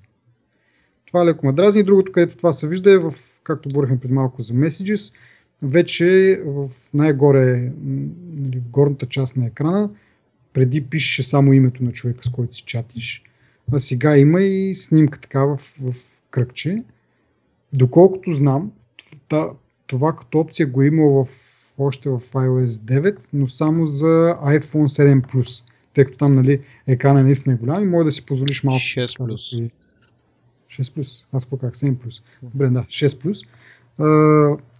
[1.10, 1.82] Това леко ме дразни.
[1.82, 5.14] Другото, където това се вижда е в, както говорихме пред малко за Messages,
[5.62, 7.72] вече в най-горе,
[8.34, 9.90] нали, в горната част на екрана,
[10.52, 13.22] преди пишеше само името на човека, с който си чатиш,
[13.72, 15.94] а сега има и снимка така в, в
[16.30, 16.82] кръгче.
[17.72, 18.72] Доколкото знам,
[19.86, 21.28] това като опция го има в,
[21.78, 27.20] още в iOS 9, но само за iPhone 7 Plus, тъй като там нали, екрана
[27.20, 29.70] е наистина голям и може да си позволиш малко 6 да си
[30.70, 31.26] 6 плюс.
[31.32, 31.74] Аз какво как?
[31.74, 32.22] 7 плюс.
[32.42, 33.38] Добре, да, 6 плюс.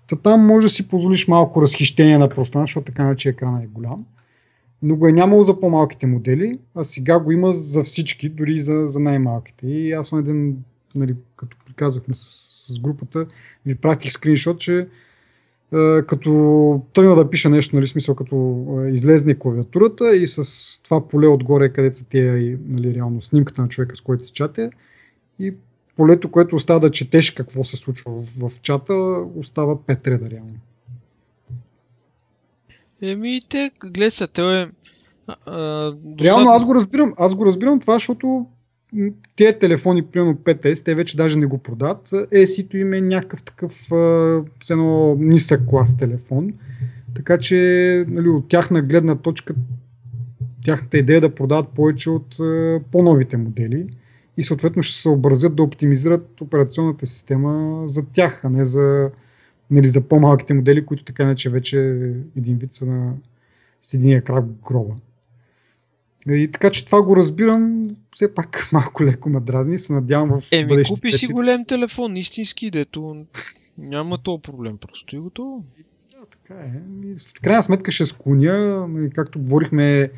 [0.09, 3.67] Та там може да си позволиш малко разхищение на пространство, защото така че екрана е
[3.67, 4.05] голям.
[4.83, 8.87] Но го е нямало за по-малките модели, а сега го има за всички, дори за,
[8.87, 9.67] за най-малките.
[9.67, 10.57] И аз съм един,
[10.95, 12.21] нали, като приказвахме с,
[12.75, 13.27] с групата,
[13.67, 14.89] ви пратих скриншот, че
[16.07, 21.73] като тръгна да пиша нещо, нали, смисъл, като излезне клавиатурата и с това поле отгоре,
[21.73, 24.71] където са тия, нали, реално снимката на човека, с който си чате,
[25.39, 25.55] и
[26.01, 28.95] полето, което остава да четеш какво се случва в, в чата,
[29.37, 30.55] остава 5 реда реално.
[33.03, 34.67] Еми, те, гледай се, те е...
[36.21, 38.47] Реално аз го разбирам, аз го разбирам това, защото
[39.37, 42.09] тези телефони, примерно 5S, те вече даже не го продават.
[42.09, 43.73] ESI-то им е някакъв такъв
[44.63, 46.53] с едно нисък клас телефон.
[47.15, 47.57] Така че
[48.09, 49.55] нали, от тяхна гледна точка
[50.65, 52.37] тяхната идея е да продават повече от
[52.93, 53.87] по-новите модели
[54.37, 59.11] и съответно ще се съобразят да оптимизират операционната система за тях, а не за,
[59.71, 61.79] нали, за по-малките модели, които така иначе вече
[62.37, 63.15] един вид са на
[63.83, 64.95] с единия крак гроба.
[66.29, 70.53] И така че това го разбирам, все пак малко леко ме дразни се надявам в
[70.53, 73.25] Еми, купи си голям телефон, истински, дето
[73.79, 75.65] няма този проблем просто и готово.
[76.13, 76.71] Да, така е.
[77.17, 80.11] В крайна сметка ще склоня, както говорихме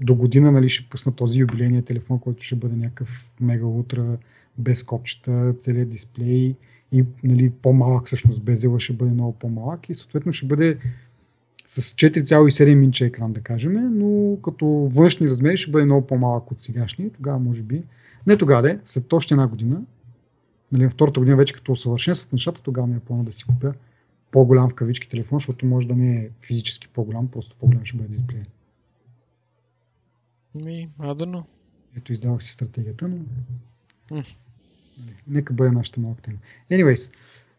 [0.00, 4.16] до година нали, ще пусна този юбилейния телефон, който ще бъде някакъв мега утра,
[4.58, 6.54] без копчета, целият дисплей
[6.92, 10.78] и нали, по-малък всъщност безела ще бъде много по-малък и съответно ще бъде
[11.66, 16.60] с 4,7 инча екран, да кажем, но като външни размери ще бъде много по-малък от
[16.60, 17.10] сегашния.
[17.10, 17.82] Тогава може би,
[18.26, 19.82] не тогава, след още една година,
[20.72, 23.72] нали, втората година вече като усъвършенстват нещата, тогава ми е плана да си купя
[24.30, 28.08] по-голям в кавички телефон, защото може да не е физически по-голям, просто по-голям ще бъде
[28.08, 28.42] дисплей.
[30.54, 31.44] Ми, адано.
[31.96, 33.16] Ето издавах си стратегията, но...
[34.10, 34.38] Mm.
[35.26, 36.38] Нека бъде нашата малка тема.
[36.70, 37.12] Anyways.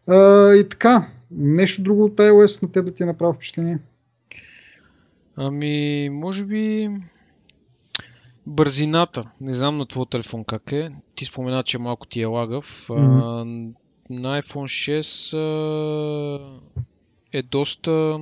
[0.08, 3.80] Uh, и така, нещо друго от iOS на теб да ти е направо впечатление?
[5.36, 6.90] Ами, може би
[8.48, 9.32] бързината.
[9.42, 10.92] Не знам на твой телефон как е.
[11.16, 12.88] Ти спомена, че малко ти е лагав.
[12.88, 13.42] Mm-hmm.
[14.10, 16.60] А, на iPhone 6 а,
[17.34, 18.20] е доста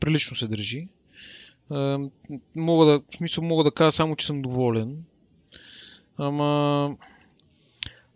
[0.00, 0.88] прилично се държи.
[2.56, 5.04] Мога да, в смисъл мога да кажа само, че съм доволен.
[6.18, 6.96] Ама,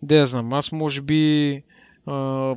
[0.02, 1.62] да я знам, аз може би
[2.06, 2.56] а,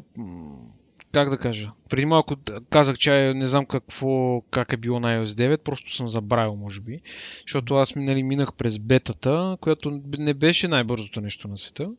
[1.11, 2.35] как да кажа, преди малко
[2.69, 6.81] казах, че не знам какво, как е било на iOS 9, просто съм забравил, може
[6.81, 7.01] би,
[7.47, 11.91] защото аз нали, минах през бетата, която не беше най-бързото нещо на света,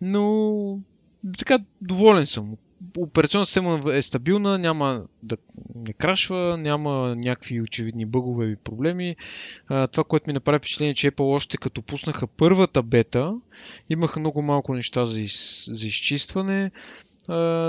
[0.00, 0.78] но
[1.38, 2.56] така доволен съм.
[2.98, 5.36] Операционната система е стабилна, няма да
[5.74, 9.16] не крашва, няма някакви очевидни бъгове и проблеми.
[9.68, 13.34] Това, което ми направи впечатление, че Apple още като пуснаха първата бета,
[13.90, 16.70] имаха много малко неща за, из, за изчистване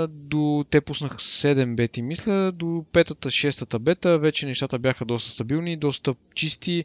[0.08, 5.76] до те пуснаха 7 бети, мисля, до петата, шестата бета вече нещата бяха доста стабилни,
[5.76, 6.84] доста чисти.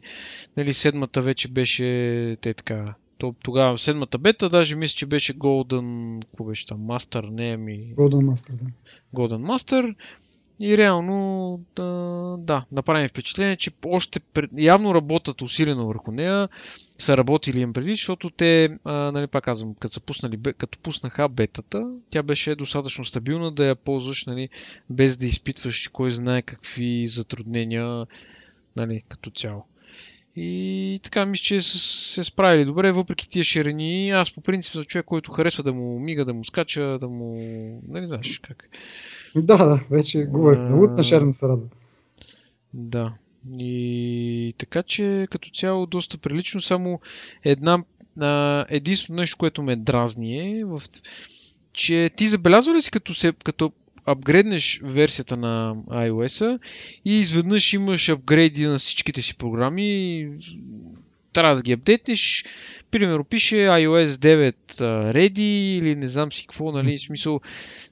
[0.56, 2.94] Нали, седмата вече беше те така.
[3.22, 7.94] То, тогава седмата бета, даже мисля, че беше Golden, какво беше там, Master, не ми...
[7.96, 8.64] Golden Master, да.
[9.14, 9.94] Golden Master.
[10.60, 11.84] И реално, да,
[12.38, 16.48] да направим впечатление, че още пред, явно работят усилено върху нея,
[16.98, 21.28] са работили им преди, защото те, а, нали, пак казвам, като, са пуснали, като пуснаха
[21.28, 24.48] бетата, тя беше достатъчно стабилна да я ползваш, нали,
[24.90, 28.06] без да изпитваш кой знае какви затруднения,
[28.76, 29.64] нали, като цяло.
[30.36, 34.10] И така мисля, че се справили добре, въпреки тия ширини.
[34.10, 37.34] Аз по принцип съм човек, който харесва да му мига, да му скача, да му...
[37.88, 38.68] Не знаеш как.
[39.36, 40.74] Да, да, вече говорихме.
[40.74, 41.66] Лут на шерно се радва.
[42.74, 43.14] Да.
[43.58, 46.60] И така че като цяло доста прилично.
[46.60, 47.00] Само
[47.44, 47.84] една,
[48.20, 50.82] а, единствено нещо, което ме дразни е, в,
[51.72, 53.72] че ти забелязва ли си като, се, като
[54.06, 56.58] апгрейднеш версията на iOS
[57.04, 60.28] и изведнъж имаш апгрейди на всичките си програми,
[61.32, 62.44] трябва да ги апдейтнеш,
[62.90, 64.54] примерно пише iOS 9
[65.12, 67.40] ready или не знам си какво, нали, смисъл,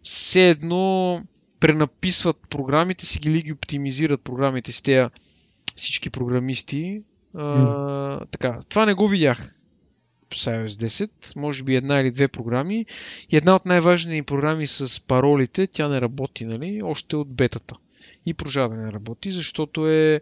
[0.02, 1.22] все едно
[1.60, 5.08] пренаписват програмите си или ги оптимизират програмите си, тези
[5.76, 7.02] всички програмисти.
[7.34, 8.30] А, mm.
[8.30, 9.59] така, това не го видях с
[10.36, 12.86] iOS 10, може би една или две програми.
[13.30, 17.74] И една от най-важните програми с паролите, тя не работи, нали, още от бетата.
[18.26, 20.20] И продължава да не работи, защото е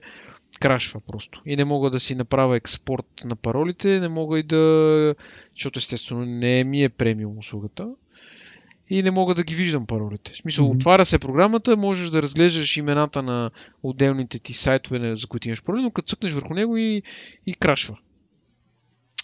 [0.61, 1.43] крашва просто.
[1.47, 5.15] И не мога да си направя експорт на паролите, не мога и да...
[5.55, 7.89] Защото естествено не ми е премиум услугата
[8.91, 10.33] и не мога да ги виждам паролите.
[10.33, 10.75] В смисъл, mm-hmm.
[10.75, 13.51] отваря се програмата, можеш да разглеждаш имената на
[13.83, 17.03] отделните ти сайтове, за които имаш пароли, но като цъкнеш върху него и,
[17.47, 17.99] и крашва.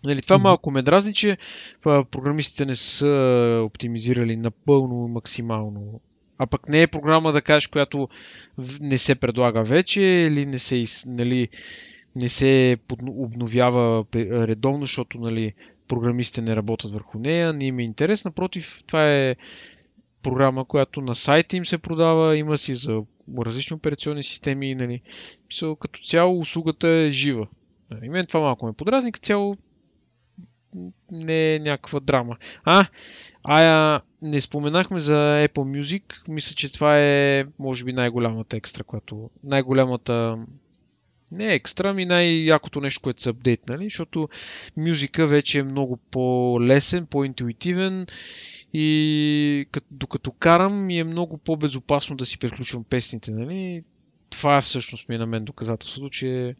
[0.04, 1.36] Нали, това малко ме дразни, че
[1.82, 6.00] програмистите не са оптимизирали напълно максимално.
[6.38, 8.08] А пък не е програма, да кажеш, която
[8.80, 11.48] не се предлага вече или не се, нали,
[12.16, 12.76] не се
[13.06, 15.52] обновява редовно, защото нали,
[15.88, 18.24] програмистите не работят върху нея, не им е интерес.
[18.24, 19.36] Напротив, това е
[20.22, 23.02] програма, която на сайта им се продава, има си за
[23.38, 25.00] различни операционни системи, нали.
[25.80, 27.46] Като цяло услугата е жива.
[28.02, 29.56] И мен това малко ме подразни, като цяло
[31.10, 32.36] не е някаква драма.
[32.64, 32.86] А,
[33.44, 36.28] а, не споменахме за Apple Music.
[36.28, 39.30] Мисля, че това е, може би, най-голямата екстра, която...
[39.44, 40.38] Най-голямата...
[41.32, 44.28] Не екстра, ми най-якото нещо, което са апдейтнали, защото
[44.76, 48.06] мюзика вече е много по-лесен, по-интуитивен
[48.72, 53.32] и докато карам ми е много по-безопасно да си преключвам песните.
[53.32, 53.84] Нали?
[54.30, 56.56] Това е всъщност ми е на мен доказателството, че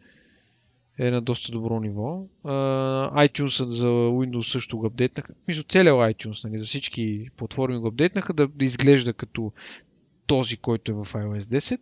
[0.99, 2.25] е на доста добро ниво.
[2.45, 5.33] Uh, iTunes за Windows също го апдейтнаха.
[5.49, 9.53] Мисля, целият iTunes, нали, за всички платформи го апдейтнаха да, да изглежда като
[10.27, 11.81] този, който е в iOS 10.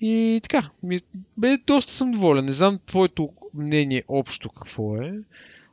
[0.00, 1.00] И така, ми,
[1.36, 2.44] бе, доста съм доволен.
[2.44, 5.14] Не знам твоето мнение общо какво е.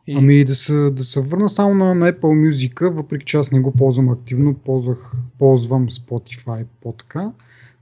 [0.07, 0.15] И...
[0.17, 3.59] Ами да се, да се върна само на, на Apple Music, въпреки че аз не
[3.59, 7.31] го ползвам активно, ползвах, ползвам Spotify по-така.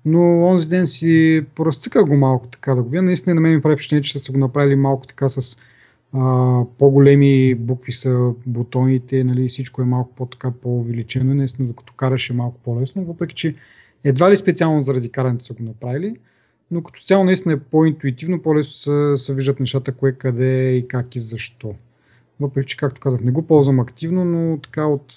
[0.05, 3.01] Но онзи ден си поразцъках го малко така да го видя.
[3.01, 5.57] Наистина на мен ми прави впечатление, че са го направили малко така с
[6.13, 11.33] а, по-големи букви са бутоните, нали, всичко е малко по-така по-увеличено.
[11.33, 13.55] Наистина, докато караш е малко по-лесно, въпреки че
[14.03, 16.15] едва ли специално заради карането са го направили.
[16.71, 21.15] Но като цяло наистина е по-интуитивно, по-лесно се, се виждат нещата, кое, къде и как
[21.15, 21.75] и защо.
[22.41, 25.13] Въпреки, че, както казах, не го ползвам активно, но така от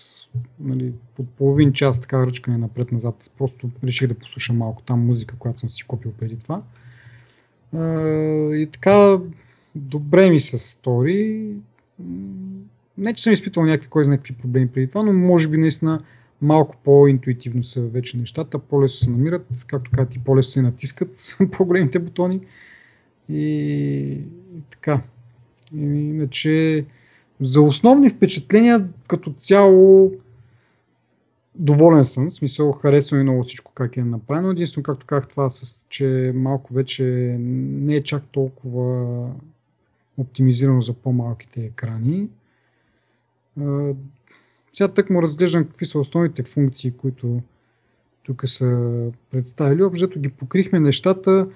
[0.60, 3.30] нали, под половин час така ръчкане напред-назад.
[3.38, 6.62] Просто реших да послушам малко там музика, която съм си купил преди това.
[8.54, 9.18] И така,
[9.74, 11.50] добре ми се стори.
[12.98, 16.04] Не, че съм изпитвал някакви, кой знае какви проблеми преди това, но може би наистина
[16.42, 21.98] малко по-интуитивно са вече нещата, по-лесно се намират, както казват и по-лесно се натискат по-големите
[21.98, 22.40] бутони.
[23.28, 23.44] И,
[24.56, 25.00] и така.
[25.74, 26.84] И, иначе
[27.44, 30.12] за основни впечатления като цяло
[31.54, 34.50] доволен съм, в смисъл харесва ми много всичко как е направено.
[34.50, 37.04] Единствено, както казах това, с, че малко вече
[37.40, 39.28] не е чак толкова
[40.18, 42.28] оптимизирано за по-малките екрани.
[44.72, 47.40] Сега тък му разглеждам какви са основните функции, които
[48.22, 48.90] тук са
[49.30, 49.82] представили.
[49.82, 51.48] Обжето ги покрихме нещата.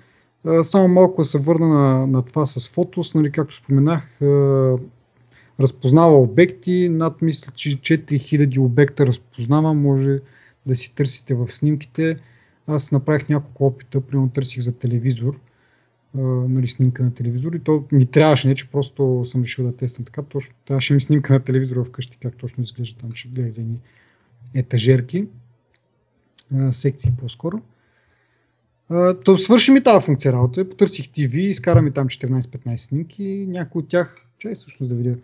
[0.62, 4.18] Само малко се върна на, на това с фотос, нали, както споменах,
[5.60, 10.20] разпознава обекти, над мисля, че 4000 обекта разпознава, може
[10.66, 12.16] да си търсите в снимките.
[12.66, 15.40] Аз направих няколко опита, примерно търсих за телевизор,
[16.18, 19.76] а, нали, снимка на телевизор и то ми трябваше, не че просто съм решил да
[19.76, 23.52] тествам така, точно трябваше ми снимка на телевизора вкъщи, как точно изглежда там, ще гледах
[23.52, 23.78] за едни
[24.54, 25.26] етажерки,
[26.54, 27.60] а, секции по-скоро.
[28.90, 30.68] Uh, то свърши ми тази функция работа.
[30.68, 33.46] Потърсих TV, изкара ми там 14-15 снимки.
[33.48, 35.16] Някои от тях, чай всъщност да видя,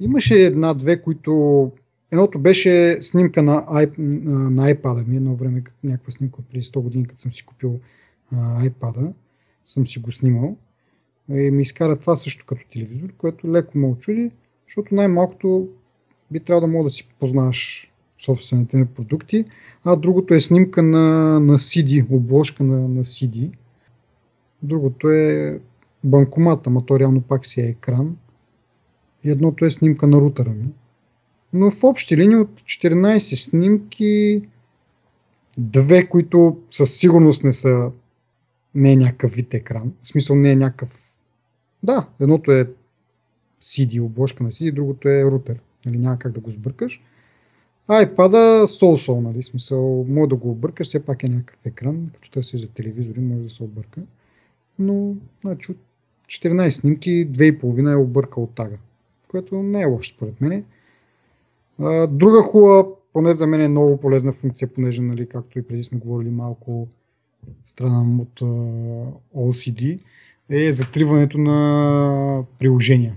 [0.00, 1.72] Имаше една-две, които...
[2.12, 3.98] Едното беше снимка на, iP...
[4.50, 7.80] на iPad ми, едно време, някаква снимка преди 100 години, като съм си купил
[8.32, 9.12] а, iPad,
[9.66, 10.56] съм си го снимал.
[11.30, 14.30] И ми изкара това също като телевизор, което леко ме очуди,
[14.66, 15.68] защото най-малкото
[16.30, 19.44] би трябвало да мога да си познаш собствените продукти,
[19.84, 23.50] а другото е снимка на, на CD, обложка на, на CD.
[24.62, 25.60] Другото е
[26.04, 28.16] банкомат, ама то реално пак си е екран
[29.24, 30.66] и едното е снимка на рутера ми.
[31.52, 34.42] Но в общи линии от 14 снимки,
[35.58, 37.90] две, които със сигурност не са
[38.74, 39.92] не е някакъв вид екран.
[40.02, 41.12] В смисъл не е някакъв...
[41.82, 42.70] Да, едното е
[43.62, 45.60] CD, обложка на CD, другото е рутер.
[45.86, 47.02] Нали, няма как да го сбъркаш.
[47.88, 52.30] А iPad сол-сол, нали, смисъл, може да го объркаш, все пак е някакъв екран, като
[52.30, 54.00] търсиш за телевизори, може да се обърка.
[54.78, 55.78] Но, значи, от
[56.26, 58.76] 14 снимки, 2,5 е объркал тага
[59.28, 60.64] което не е лошо според мен.
[62.08, 65.98] Друга хубава, поне за мен е много полезна функция, понеже, нали, както и преди сме
[65.98, 66.88] говорили малко
[67.66, 68.40] страна от
[69.36, 70.00] OCD,
[70.50, 73.16] е затриването на приложения.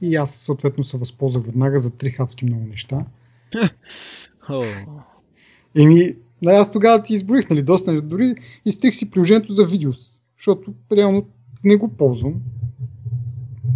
[0.00, 3.04] И аз съответно се възползвах веднага за три хадски много неща.
[5.76, 6.16] Еми,
[6.46, 8.34] аз тогава ти изброих, нали, доста, нали, дори
[8.64, 9.90] изтрих си приложението за видео,
[10.36, 11.26] защото реално
[11.64, 12.34] не го ползвам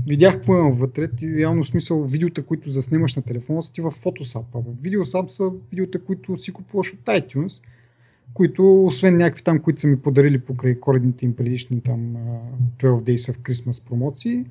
[0.07, 1.09] видях какво има вътре.
[1.09, 4.45] Ти реално смисъл видеота, които заснемаш на телефона са ти в Photoshop.
[4.55, 7.63] А в Videosap са видеота, които си купуваш от iTunes,
[8.35, 12.17] които освен някакви там, които са ми подарили покрай коледните им предишни там
[12.79, 14.45] 12 Days of Christmas промоции,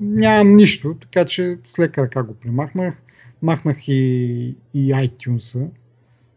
[0.00, 3.02] нямам нищо, така че с лека ръка го примахнах.
[3.42, 5.68] Махнах и, и iTunes,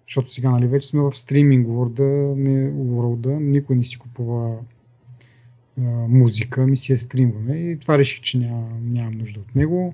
[0.08, 2.00] защото сега нали, вече сме в стриминг world,
[2.36, 4.56] не, world никой не си купува
[6.08, 9.94] музика, ми си я стримваме и това реших, че няма, нямам нужда от него.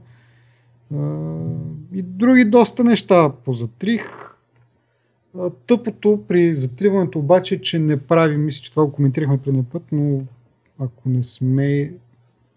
[1.93, 4.35] и други доста неща позатрих.
[5.67, 10.21] Тъпото при затриването обаче, че не прави, мисля, че това го коментирахме преди път, но
[10.79, 11.93] ако не сме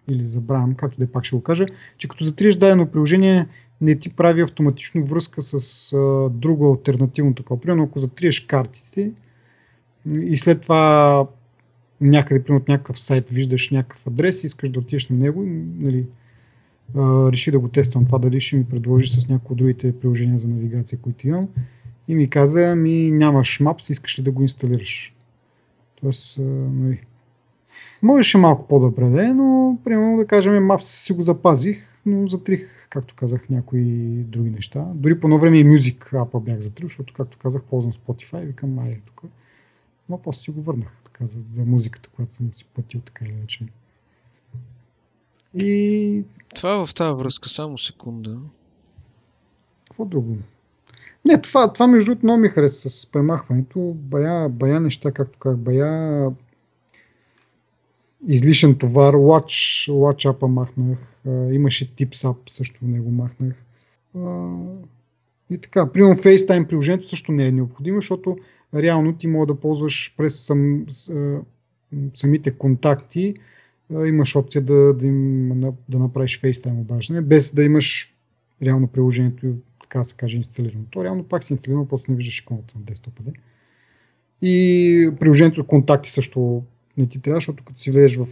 [0.09, 1.67] или забравям, както да пак ще го кажа,
[1.99, 3.47] че като затриеш дадено приложение,
[3.81, 7.61] не ти прави автоматично връзка с а, друго альтернативно такова.
[7.61, 9.13] Примерно, ако затриеш картите
[10.21, 11.27] и след това
[12.09, 15.43] някъде, примерно от някакъв сайт виждаш някакъв адрес и искаш да отидеш на него,
[15.79, 16.07] нали,
[16.97, 20.39] а, реши да го тествам това, дали ще ми предложи с някои от другите приложения
[20.39, 21.49] за навигация, които имам.
[22.09, 25.15] И ми каза, ми нямаш Maps, искаш ли да го инсталираш?
[26.01, 27.01] Тоест, а, нали,
[28.03, 32.87] можеше малко по-добре да е, но примерно да кажем Maps си го запазих, но затрих,
[32.91, 33.83] както казах, някои
[34.23, 34.87] други неща.
[34.95, 38.47] Дори по едно време и Music App бях затрил, защото, както казах, ползвам Spotify и
[38.47, 39.23] викам, ай, тук.
[40.09, 43.33] Но после си го върнах така, за, за музиката, която съм си платил така или
[43.33, 43.67] иначе.
[45.55, 46.25] И...
[46.55, 48.39] Това в тази връзка, само секунда.
[49.89, 50.37] Какво друго?
[51.25, 53.93] Не, това, това между другото много ми хареса с премахването.
[53.95, 56.31] Бая, бая неща, както казах, бая
[58.29, 59.15] излишен товар.
[59.15, 60.99] Watch, Watch App махнах.
[61.53, 63.55] Имаше Tips App, също в него махнах.
[65.51, 68.37] И така, примерно FaceTime приложението също не е необходимо, защото
[68.75, 70.87] реално ти мога да ползваш през сам,
[72.15, 73.35] самите контакти,
[73.91, 78.15] имаш опция да, да, им, да направиш FaceTime обаждане, без да имаш
[78.63, 80.85] реално приложението, така се каже, инсталирано.
[80.91, 83.23] То реално пак си инсталирано, просто не виждаш иконата на десктопа.
[84.43, 86.63] И приложението контакти също
[86.97, 88.27] не ти трябва, защото като си влезеш в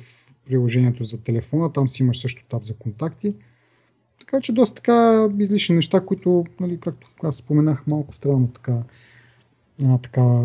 [0.47, 3.35] приложението за телефона, там си имаш също таб за контакти.
[4.19, 8.83] Така че доста така излишни неща, които, нали, както аз споменах, малко странно така,
[9.81, 10.43] една така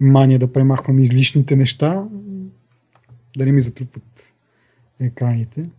[0.00, 2.08] мания да премахвам излишните неща,
[3.36, 4.34] да не ми затрупват
[5.00, 5.70] екраните.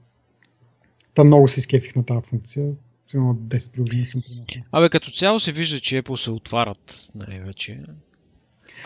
[1.14, 2.72] Там много се изкефих на тази функция.
[3.08, 4.64] Сигурно 10 приложения съм премахнал.
[4.72, 7.84] Абе, като цяло се вижда, че Apple се отварят, нали, вече.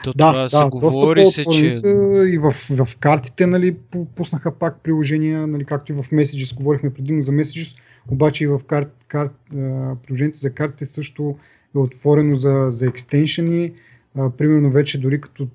[0.03, 1.65] То да, това да, се говори се, че...
[2.33, 3.75] И в, в картите нали,
[4.15, 7.77] пуснаха пак приложения, нали, както и в Messages, говорихме предимно за Messages,
[8.07, 9.33] обаче и в карт, карт,
[10.03, 11.35] приложението за картите също
[11.79, 13.73] е отворено за, за екстеншени.
[14.37, 15.47] примерно вече дори като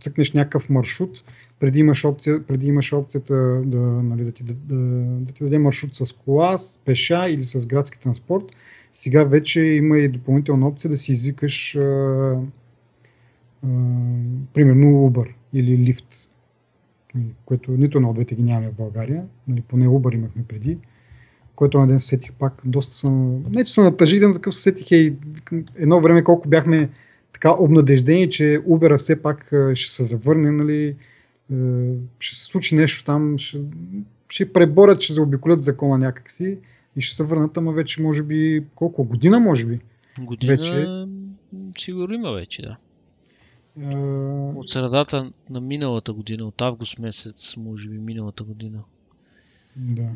[0.00, 1.24] цъкнеш някакъв маршрут,
[1.60, 3.34] преди имаш, опция, преди имаш опцията
[3.64, 4.76] да, нали, да, ти, да, да,
[5.20, 8.44] да ти даде маршрут с кола, с пеша или с градски транспорт.
[8.92, 12.36] Сега вече има и допълнителна опция да си извикаш а,
[14.54, 16.30] примерно Uber или Lyft,
[17.44, 20.78] което нито едно от двете ги нямаме в България, нали, поне Uber имахме преди,
[21.56, 24.90] който на ден се сетих пак доста съм, не че съм натъжителен, такъв се сетих
[24.90, 25.14] и
[25.76, 26.90] едно време колко бяхме
[27.32, 30.96] така обнадеждени, че Uber все пак ще се завърне, нали,
[32.18, 33.60] ще се случи нещо там, ще,
[34.28, 36.58] ще преборят, ще заобиколят закона някакси
[36.96, 39.80] и ще се върнат, ама вече може би колко година може би.
[40.18, 40.86] Година вече...
[41.78, 42.76] сигурно има вече, да.
[44.56, 48.78] От средата на миналата година, от август месец, може би миналата година.
[49.76, 50.08] Да.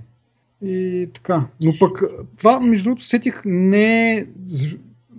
[0.62, 1.46] И така.
[1.60, 2.02] Но пък
[2.36, 4.26] това, между другото, сетих не...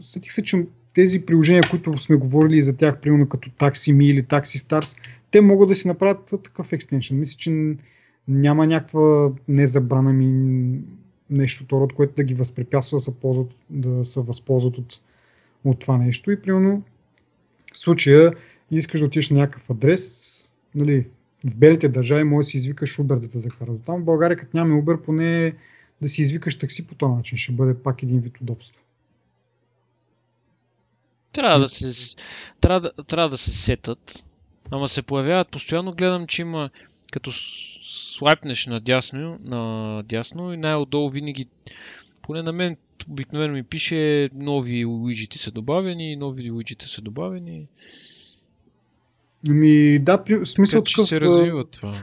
[0.01, 4.97] Сетих се, че тези приложения, които сме говорили за тях, примерно като TaxiMe или Stars,
[5.31, 7.19] те могат да си направят такъв екстеншън.
[7.19, 7.75] Мисля, че
[8.27, 10.79] няма някаква незабрана ми
[11.29, 15.01] нещо второ, което да ги възпрепятства да се, ползват, да се възползват от,
[15.63, 16.31] от това нещо.
[16.31, 16.83] И примерно
[17.73, 18.33] в случая
[18.71, 20.33] искаш да отидеш на някакъв адрес,
[20.75, 21.05] нали,
[21.45, 23.71] в белите държави може да си извикаш Uber да те закара.
[23.85, 25.53] Там в България, като нямаме Uber, поне
[26.01, 27.37] да си извикаш такси по този начин.
[27.37, 28.83] Ще бъде пак един вид удобство.
[31.33, 32.15] Трябва да се,
[32.61, 34.25] трябва да, трябва да се сетат,
[34.71, 35.93] ама се появяват постоянно.
[35.93, 36.69] Гледам, че има
[37.11, 37.31] като
[37.83, 41.47] слайпнеш надясно, надясно и най-отдолу винаги,
[42.21, 42.77] поне на мен
[43.09, 47.67] обикновено ми пише нови уиджети са добавени, нови уиджети са добавени.
[49.49, 51.09] Ами да, при, смисъл такъв...
[51.09, 51.93] Се развива това.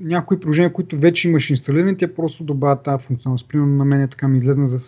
[0.00, 3.48] Някои приложения, които вече имаш инсталирани, те просто добавят тази функционалност.
[3.48, 4.78] Примерно на мен е така ми излезна за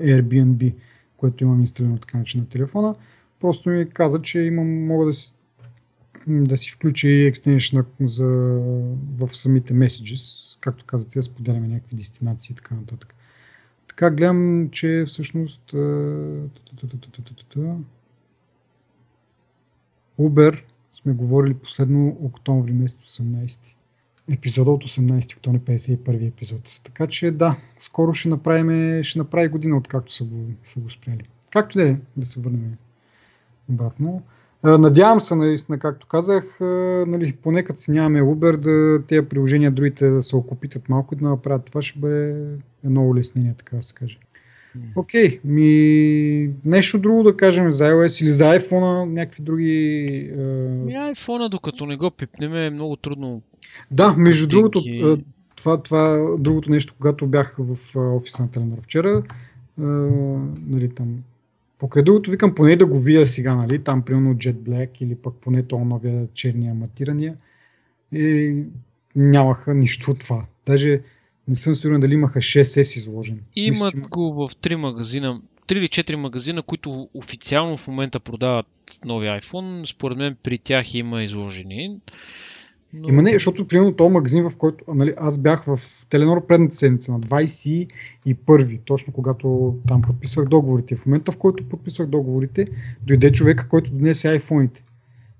[0.00, 0.74] Airbnb,
[1.16, 2.94] което имам инсталирано така начин на телефона.
[3.40, 5.36] Просто ми каза, че имам, мога да си
[6.28, 8.26] да си включи екстеншн за,
[9.16, 13.14] в самите messages, както казате, да споделяме някакви дестинации и така нататък.
[13.88, 15.72] Така гледам, че всъщност
[20.20, 20.60] Uber
[21.06, 23.60] сме говорили последно октомври месец 18.
[24.32, 26.80] Епизода от 18 октомври 51 епизод.
[26.84, 31.22] Така че да, скоро ще направим, ще направи година откакто са го, са го спряли.
[31.50, 32.76] Както да е, да се върнем
[33.70, 34.22] обратно.
[34.64, 36.56] Надявам се, наистина, както казах,
[37.06, 41.18] нали, поне като си нямаме Uber, да тези приложения другите да се окупитат малко и
[41.18, 41.64] да направят.
[41.64, 42.46] Това ще бъде
[42.84, 44.18] едно улеснение, така да се каже.
[44.96, 49.72] Окей, okay, ми нещо друго да кажем за iOS или за iPhone, някакви други...
[50.84, 53.42] Ми iPhone, докато не го пипнем, е много трудно.
[53.90, 54.82] Да, между другото,
[55.56, 59.22] това, това другото нещо, когато бях в офиса на Теленор вчера,
[59.78, 61.08] нали, там,
[61.78, 65.34] покрай другото викам поне да го видя сега, нали, там примерно Jet Black или пък
[65.34, 67.34] поне то новия черния матирания
[68.12, 68.56] и
[69.16, 70.44] нямаха нищо от това.
[70.66, 71.00] Даже
[71.48, 73.40] не съм сигурен дали имаха 6S изложен.
[73.56, 78.66] Имат Мисля, го в 3 магазина, 3 или 4 магазина, които официално в момента продават
[79.04, 79.86] нови iPhone.
[79.86, 81.96] Според мен при тях има изложени.
[82.92, 83.08] Но...
[83.08, 85.80] Има не, защото примерно този магазин, в който нали, аз бях в
[86.10, 90.96] Теленор предната седмица на 21, точно когато там подписвах договорите.
[90.96, 92.66] В момента, в който подписвах договорите,
[93.02, 94.84] дойде човека, който донесе айфоните.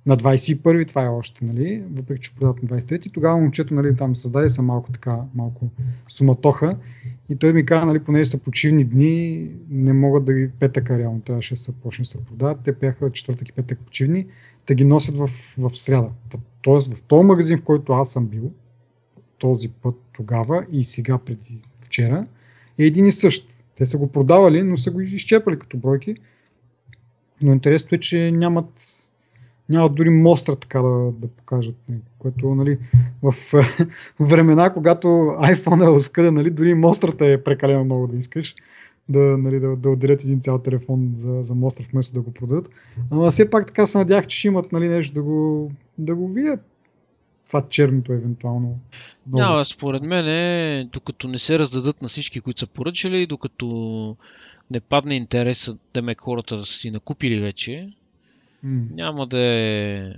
[0.06, 4.16] На 21 това е още, нали, въпреки че продават на 23 тогава момчето, нали, там
[4.16, 5.70] създаде са малко така, малко
[6.08, 6.78] суматоха
[7.28, 11.20] и той ми каза, нали, понеже са почивни дни, не могат да ги петъка реално,
[11.20, 12.58] трябваше да се почне да се продават.
[12.64, 14.26] Те бяха четвъртък и петък почивни,
[14.66, 15.26] да ги носят в,
[15.58, 16.10] в сряда.
[16.62, 18.50] Тоест в този магазин, в който аз съм бил,
[19.38, 22.26] този път тогава и сега преди вчера,
[22.78, 23.48] е един и същ.
[23.76, 26.16] Те са го продавали, но са го изчепали като бройки.
[27.42, 28.82] Но интересното е, че нямат,
[29.68, 31.76] нямат дори мостра така да, да покажат.
[32.18, 32.78] Което нали,
[33.22, 33.34] в
[34.20, 35.06] времена, когато
[35.40, 38.54] iPhone е оскъден, нали, дори мострата е прекалено много да искаш
[39.08, 42.68] да, нали, да, да отделят един цял телефон за, за Мостър вместо да го продадат.
[43.10, 46.28] Ама все пак така се надях, че ще имат нали, нещо да го, да го
[46.28, 46.60] видят
[47.46, 48.78] това черното евентуално.
[49.32, 54.16] Няма, според мен е, докато не се раздадат на всички, които са поръчали, докато
[54.70, 57.92] не падне интереса да ме хората да си накупили вече.
[58.94, 60.12] Няма да е,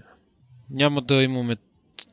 [0.70, 1.56] няма да имаме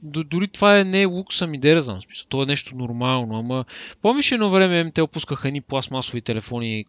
[0.03, 2.01] дори това е не е лукс, ами да знам.
[2.01, 3.35] Смисъл, то е нещо нормално.
[3.35, 3.65] Ама
[4.01, 6.85] помниш едно време МТ опускаха едни пластмасови телефони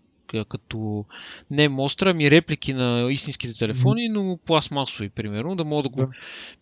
[0.49, 1.05] като
[1.51, 6.01] не мостра, ами реплики на истинските телефони, но пластмасови, примерно, да мога да го...
[6.01, 6.09] Да.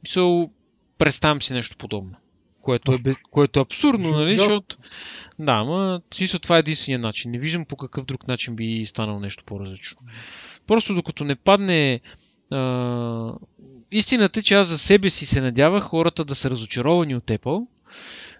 [0.02, 0.50] Мисъл,
[0.98, 2.16] представям си нещо подобно.
[2.60, 2.96] Което е,
[3.30, 4.34] което е абсурдно, нали?
[4.34, 4.76] Защото...
[5.38, 7.30] Да, ама смисъл, това е единствения начин.
[7.30, 10.00] Не виждам по какъв друг начин би станало нещо по-различно.
[10.66, 12.00] Просто докато не падне
[12.54, 13.34] а,
[13.92, 17.66] истината е, че аз за себе си се надявах хората да са разочаровани от Apple,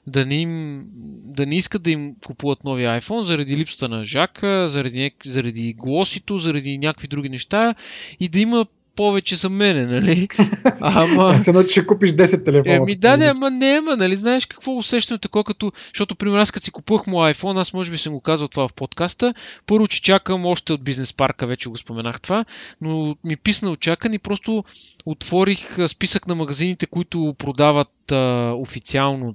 [0.07, 0.85] да не, им,
[1.25, 6.39] да не искат да им купуват нови iPhone заради липсата на жака, заради, заради глосито,
[6.39, 7.75] заради някакви други неща
[8.21, 8.67] и да има
[8.97, 10.29] повече за мене, нали?
[10.81, 11.41] Ама...
[11.41, 12.75] Се едно, че ще купиш 10 телефона.
[12.75, 14.17] Еми да, да, ама не, ама, нали?
[14.17, 15.73] Знаеш какво усещане такова, като...
[15.87, 18.69] Защото, примерно, аз като си купувах му iPhone, аз може би съм го казал това
[18.69, 19.35] в подкаста,
[19.67, 22.45] първо, че чакам още от бизнес парка, вече го споменах това,
[22.81, 24.65] но ми писна очакан и просто
[25.07, 29.35] отворих списък на магазините, които продават а, официално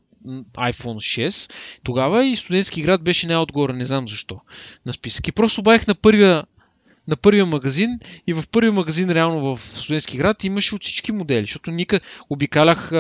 [0.58, 1.52] iPhone 6.
[1.84, 4.40] Тогава и студентски град беше най-отгоре, не знам защо,
[4.86, 5.28] на списък.
[5.28, 6.44] И просто обаях на първия
[7.10, 11.42] на първия магазин и в първия магазин реално в студентски град имаше от всички модели,
[11.42, 12.00] защото ника
[12.30, 12.92] обикалях,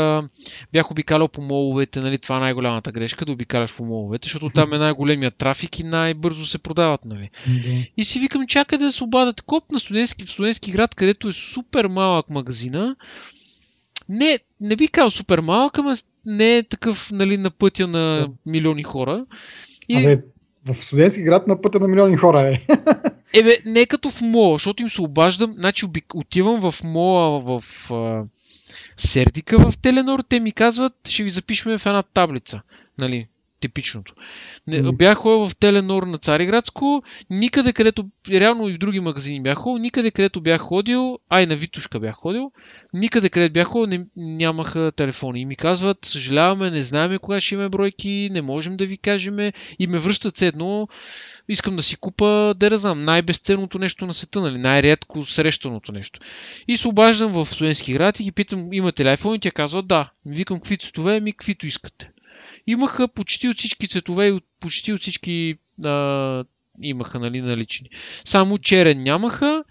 [0.73, 4.73] бях обикалял по моловете, нали, това е най-голямата грешка, да обикаляш по моловете, защото там
[4.73, 7.29] е най-големия трафик и най-бързо се продават, нали.
[7.47, 7.85] Да.
[7.97, 11.31] И си викам, чакай да се обадят коп на студентски, в студентски град, където е
[11.31, 12.95] супер малък магазина,
[14.09, 15.95] не, не би казал супер малък, ама
[16.25, 19.25] не е такъв нали, на пътя на милиони хора.
[19.89, 19.97] И...
[19.97, 20.21] Абе,
[20.65, 22.61] в студентски град на пътя на милиони хора е.
[23.33, 28.23] Ебе, не като в МОА, защото им се обаждам, значи отивам в МОА в а,
[28.97, 32.61] Сердика в Теленор, те ми казват, ще ви запишем в една таблица,
[32.97, 33.27] нали,
[33.59, 34.13] типичното.
[34.67, 34.91] Не.
[34.91, 39.81] Бях ходил в Теленор на Цариградско, никъде където, реално и в други магазини бях ходил,
[39.81, 42.51] никъде където бях ходил, ай на Витушка бях ходил,
[42.93, 45.41] никъде където бях ходил не, нямаха телефони.
[45.41, 49.39] И ми казват, съжаляваме, не знаем кога ще имаме бройки, не можем да ви кажем
[49.79, 50.87] и ме връщат се едно
[51.49, 56.19] искам да си купа, да не знам, най-безценното нещо на света, нали, най-рядко срещаното нещо.
[56.67, 59.35] И се обаждам в студентски град и ги питам, имате ли iPhone?
[59.35, 60.11] И тя казва, да.
[60.25, 61.19] Викам, какви цветове?
[61.19, 62.11] Ми, каквито искате.
[62.67, 66.43] Имаха почти от всички цветове и почти от всички а,
[66.81, 67.89] имаха нали, налични.
[68.25, 69.63] Само черен нямаха,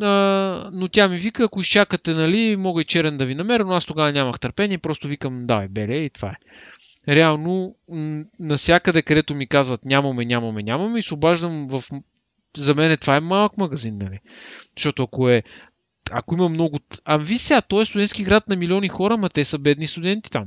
[0.00, 0.10] а,
[0.72, 3.84] но тя ми вика, ако изчакате, нали, мога и черен да ви намеря, но аз
[3.84, 6.36] тогава нямах търпение, просто викам, давай, беле и това е
[7.08, 7.74] реално
[8.40, 11.82] насякъде, където ми казват нямаме, нямаме, нямаме и се обаждам в...
[12.56, 14.20] За мен това е малък магазин, нали?
[14.76, 15.42] Защото ако е
[16.12, 16.78] ако има много...
[17.04, 20.30] А ви сега, той е студентски град на милиони хора, ма те са бедни студенти
[20.30, 20.44] там.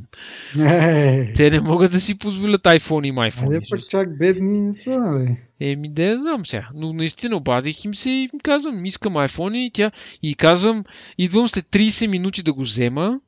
[0.59, 3.69] Е, Те не могат да си позволят iPhone и iPhone.
[3.69, 5.37] пък чак бедни не са, нали?
[5.59, 6.67] Еми, да я знам сега.
[6.75, 9.91] Но наистина обадих им се и им казвам, искам iPhone и тя...
[10.23, 10.83] И казвам,
[11.17, 13.19] идвам след 30 минути да го взема.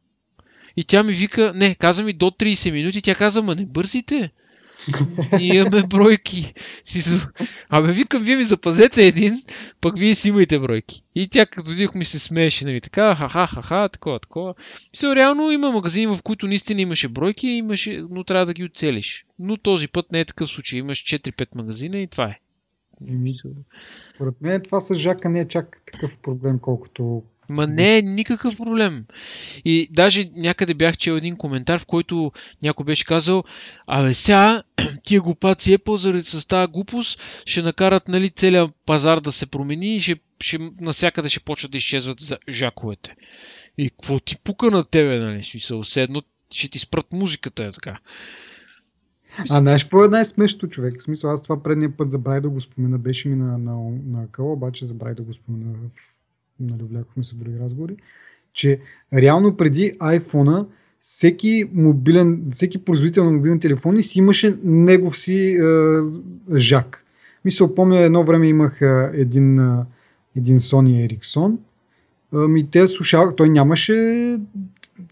[0.77, 3.01] И тя ми вика, не, каза ми до 30 минути.
[3.01, 4.31] Тя каза, ма не бързите.
[5.39, 6.53] Имаме бройки.
[7.69, 9.41] Абе, викам, вие ми запазете един,
[9.81, 11.01] пък вие си имайте бройки.
[11.15, 14.53] И тя като дойдох ми се смееше, нали, така, ха-ха, ха-ха, такова, такова.
[14.93, 19.25] Мисля, реално има магазини, в които наистина имаше бройки, имаше, но трябва да ги оцелиш.
[19.39, 20.79] Но този път не е такъв случай.
[20.79, 22.39] Имаш 4-5 магазина и това е.
[24.15, 28.57] Според мен това с Жака не е чак такъв проблем, колкото Ма не е никакъв
[28.57, 29.05] проблем.
[29.65, 32.31] И даже някъде бях чел един коментар, в който
[32.63, 33.43] някой беше казал,
[33.87, 34.63] абе сега
[35.03, 39.95] тия глупаци Apple заради с тази глупост ще накарат нали, целият пазар да се промени
[39.95, 43.15] и ще, ще, насякъде ще почват да изчезват за жаковете.
[43.77, 45.43] И какво ти пука на тебе, нали?
[45.43, 46.21] Смисъл, все едно
[46.51, 47.99] ще ти спрат музиката, е така.
[49.49, 50.99] А знаеш какво е най-смешното човек?
[50.99, 52.97] В смисъл, аз това предния път забравих да го спомена.
[52.97, 55.73] Беше ми на, на, на къла, обаче забравих да го спомена.
[56.61, 57.95] Нали, влякохме се в други разговори.
[58.53, 58.79] Че
[59.13, 60.65] реално преди iPhone
[61.01, 65.65] всеки мобилен, всеки производител на мобилни телефони си имаше негов си е,
[66.57, 67.05] жак.
[67.45, 69.83] Мисля, помня едно време имах е, един, е,
[70.35, 71.57] един Sony Ericsson.
[72.33, 74.39] Ами те слушал, той нямаше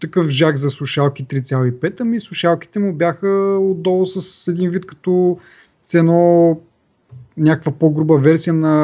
[0.00, 3.28] такъв жак за слушалки 3,5, ами слушалките му бяха
[3.60, 5.38] отдолу с един вид като
[5.94, 6.60] едно
[7.40, 8.74] някаква по-груба версия на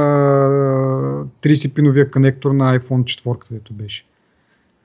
[1.42, 4.04] 30-пиновия конектор на iPhone 4, където беше.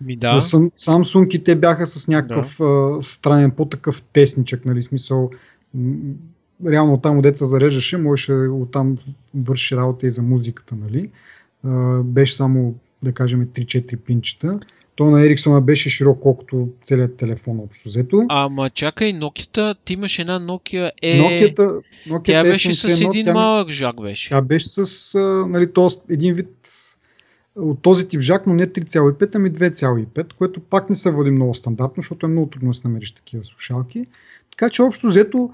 [0.02, 0.34] Ми Да.
[0.34, 0.41] да.
[0.41, 2.98] Samsung те бяха с някакъв да.
[3.02, 5.30] странен, по-такъв тесничък, нали, смисъл.
[5.73, 5.95] м,
[6.68, 8.98] Реално оттам се зареждаше, можеше оттам
[9.35, 11.10] върши работа и за музиката, нали.
[11.64, 14.60] А, беше само, да кажем, 3-4 пинчета.
[15.02, 18.26] То на Ericsson беше широк, колкото целият телефон общо взето.
[18.30, 21.22] Ама чакай, Nokia, ти имаш една Nokia E.
[21.22, 24.30] Nokia-та, тя Nokia беше с един S71, тя, малък жак беше.
[24.30, 25.19] тя беше с
[25.49, 26.69] нали, тоест, един вид
[27.56, 31.53] от този тип жак, но не 3,5, ами 2,5, което пак не се води много
[31.53, 34.06] стандартно, защото е много трудно да се намериш такива слушалки.
[34.52, 35.49] Така че общо взето,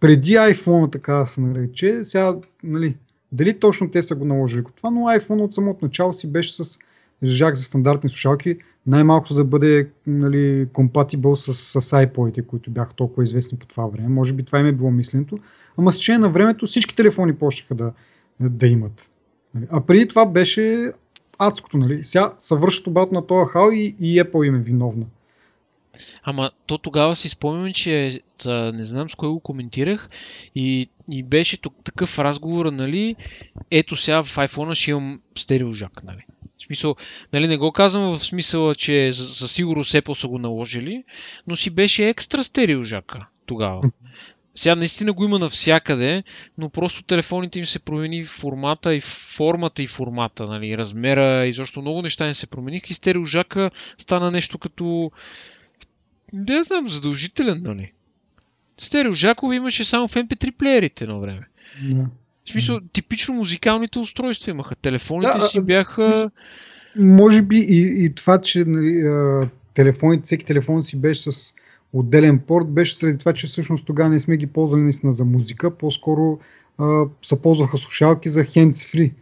[0.00, 2.96] преди iPhone, така да се нарече, сега, нали,
[3.32, 6.64] дали точно те са го наложили като това, но iPhone от самото начало си беше
[6.64, 6.78] с
[7.24, 13.24] жак за стандартни слушалки, най-малкото да бъде нали, компатибъл с, с iPod-ите, които бяха толкова
[13.24, 14.08] известни по това време.
[14.08, 15.38] Може би това им е било мисленето.
[15.76, 17.92] Ама с течение на времето всички телефони почнаха да,
[18.40, 19.10] да имат.
[19.54, 19.66] Нали.
[19.70, 20.92] А преди това беше
[21.38, 21.78] адското.
[21.78, 22.04] Нали.
[22.04, 25.06] Сега се връщат обратно на този хал и, и Apple им е виновна.
[26.22, 30.10] Ама то тогава си спомням, че та, не знам с кой го коментирах
[30.54, 33.16] и, и беше тук, такъв разговор, нали,
[33.70, 36.24] ето сега в iPhone ще имам стереожак, нали.
[36.62, 36.96] В смисъл,
[37.32, 41.04] нали, не го казвам в смисъла, че за, за сигурност Apple са го наложили,
[41.46, 43.82] но си беше екстра стереожака тогава.
[44.54, 46.22] Сега наистина го има навсякъде,
[46.58, 51.80] но просто телефоните им се промени формата и формата и формата, нали, размера и защо
[51.80, 55.10] много неща не се промениха и стереожака стана нещо като
[56.32, 57.92] не знам, задължителен, нали?
[58.76, 61.46] Стереожакове имаше само в MP3 плеерите на време.
[61.82, 62.06] Да.
[62.44, 64.76] В смисъл, типично музикалните устройства имаха.
[64.76, 66.30] Телефоните Да, си бяха...
[66.96, 69.04] Може би и, и това, че нали,
[69.74, 71.54] телефоните, всеки телефон си беше с
[71.92, 75.76] отделен порт, беше среди това, че всъщност тогава не сме ги ползвали наистина за музика,
[75.76, 76.38] по-скоро
[76.78, 79.12] а, се ползваха слушалки за hands-free.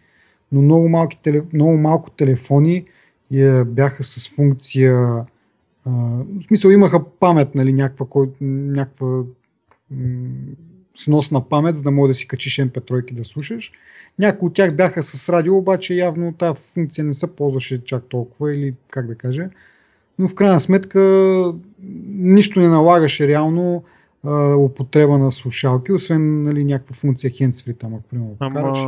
[0.53, 1.19] Но много, малки,
[1.53, 2.85] много малко телефони
[3.33, 5.25] е, бяха с функция
[5.85, 9.23] а, в смисъл имаха памет, нали, някаква, кой, някаква
[10.95, 13.73] сносна памет, за да може да си качиш MP3 да слушаш.
[14.19, 18.53] Някои от тях бяха с радио, обаче явно тази функция не се ползваше чак толкова
[18.53, 19.49] или как да кажа.
[20.19, 21.01] Но в крайна сметка
[22.09, 23.85] нищо не налагаше реално
[24.25, 28.79] а, употреба на слушалки, освен нали, някаква функция hands-free там, ако примерно покараш.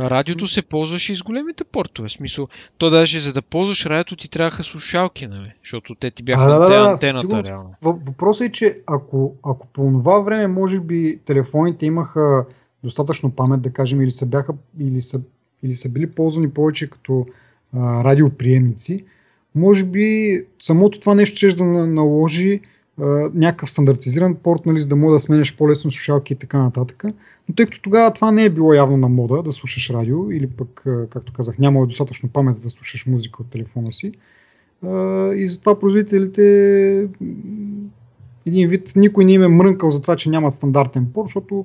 [0.00, 2.08] Радиото се ползваше и с големите портове.
[2.08, 5.52] В смисъл, то даже за да ползваш радиото ти трябваха слушалки, нали?
[5.64, 7.74] Защото те ти бяха А, да, да, антената, реално.
[7.82, 12.46] Въ- Въпросът е, че ако, ако по това време може би телефоните имаха
[12.84, 15.20] достатъчно памет, да кажем, или са, бяха, или са,
[15.62, 17.26] или са били ползвани повече като
[17.76, 19.04] а, радиоприемници,
[19.54, 22.60] може би самото това нещо ще да на- наложи
[23.34, 27.04] някакъв стандартизиран порт, нали, за да може да сменяш по-лесно слушалки и така нататък.
[27.48, 30.46] Но тъй като тогава това не е било явно на мода да слушаш радио, или
[30.46, 34.12] пък, както казах, няма достатъчно памет за да слушаш музика от телефона си,
[35.36, 37.08] и затова производителите
[38.46, 41.64] един вид никой не им е мрънкал за това, че нямат стандартен порт, защото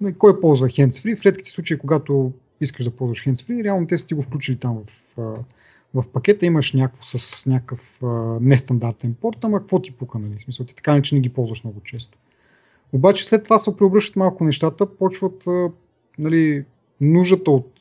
[0.00, 1.16] нали, кой ползва hands-free?
[1.16, 4.78] В редките случаи, когато искаш да ползваш hands-free, реално те са ти го включили там
[4.86, 5.18] в,
[5.94, 8.00] в пакета имаш някакво с някакъв
[8.40, 10.40] нестандартен порт, ама какво ти пука, нали?
[10.44, 12.18] Смисъл, ти така не, че не ги ползваш много често.
[12.92, 15.44] Обаче след това се преобръщат малко нещата, почват
[16.18, 16.64] нали,
[17.00, 17.72] нуждата от,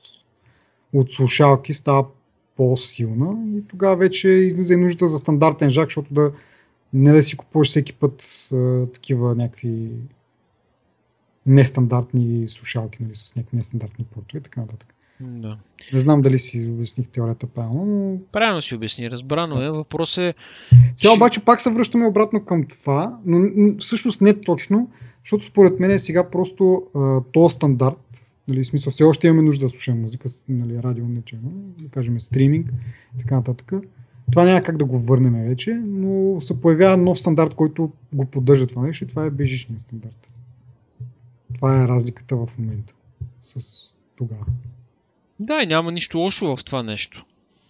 [0.93, 2.05] от слушалки става
[2.55, 6.31] по-силна и тогава вече излиза и нуждата за стандартен жак, защото да
[6.93, 9.89] не да си купуваш всеки път а, такива някакви
[11.45, 14.95] нестандартни слушалки, нали, с някакви нестандартни портове и така нататък.
[15.21, 15.57] Да.
[15.93, 18.19] Не знам дали си обясних теорията правилно, но...
[18.31, 19.69] Правилно си обясни, разбрано е.
[19.69, 20.33] Въпрос е...
[20.95, 23.49] Сега обаче пак се връщаме обратно към това, но
[23.79, 24.89] всъщност не точно,
[25.23, 29.65] защото според мен е сега просто а, то стандарт, нали, смисъл все още имаме нужда
[29.65, 31.39] да слушаме музика, нали, радио, не че,
[31.81, 32.71] да кажем стриминг
[33.15, 33.73] и така нататък.
[34.31, 38.67] Това няма как да го върнем вече, но се появява нов стандарт, който го поддържа
[38.67, 40.31] това нещо и това е бежичният стандарт.
[41.55, 42.93] Това е разликата в момента
[43.57, 44.45] с тогава.
[45.41, 47.25] Да, и няма нищо лошо в това нещо.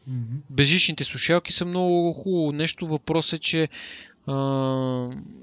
[0.10, 0.40] Mm-hmm.
[0.50, 2.86] Безжичните слушалки са много хубаво нещо.
[2.86, 3.70] Въпрос е, че
[4.28, 4.34] а,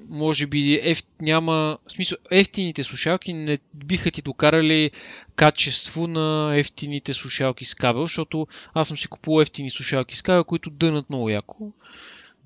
[0.08, 1.78] може би еф, няма...
[1.86, 4.90] В смисъл, ефтините слушалки не биха ти докарали
[5.36, 10.44] качество на ефтините слушалки с кабел, защото аз съм си купувал ефтини слушалки с кабел,
[10.44, 11.72] които дънат много яко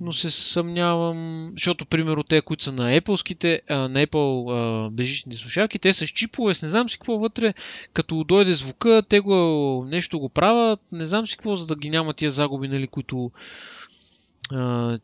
[0.02, 5.92] но се съмнявам, защото примерно те, които са на Apple, на Apple бежичните слушалки, те
[5.92, 7.54] са с чипове, с не знам си какво вътре,
[7.92, 11.90] като дойде звука, те го нещо го правят, не знам си какво, за да ги
[11.90, 13.30] няма тия загуби, нали, които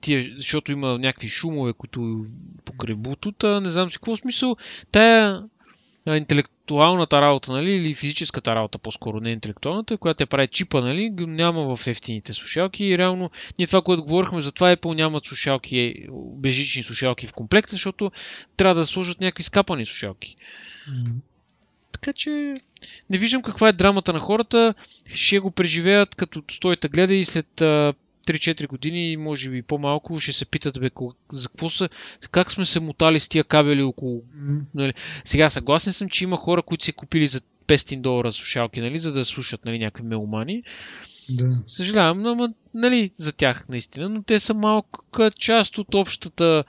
[0.00, 2.26] тия, защото има някакви шумове, които
[2.64, 4.56] покрай бутута, не знам си какво смисъл.
[4.92, 5.42] Тая
[6.16, 11.76] интелектуалната работа, нали, или физическата работа, по-скоро не интелектуалната, която те прави чипа, нали, няма
[11.76, 16.82] в ефтините слушалки и реално ние това, което говорихме, за това Apple нямат слушалки, бежични
[16.82, 18.12] слушалки в комплекта, защото
[18.56, 20.36] трябва да сложат някакви скапани слушалки.
[21.92, 22.54] Така че
[23.10, 24.74] не виждам каква е драмата на хората.
[25.06, 27.62] Ще го преживеят като стоите гледа и след
[28.28, 30.90] 3-4 години, може би по-малко, ще се питат бе,
[31.32, 31.88] за какво са,
[32.30, 34.22] как сме се мутали с тия кабели около...
[34.74, 34.94] Нали.
[35.24, 39.12] Сега съгласен съм, че има хора, които си купили за 500 долара слушалки, нали, за
[39.12, 40.62] да слушат нали, някакви меломани.
[41.30, 41.48] Да.
[41.48, 46.64] Съжалявам, но нали, за тях наистина, но те са малка част от общата,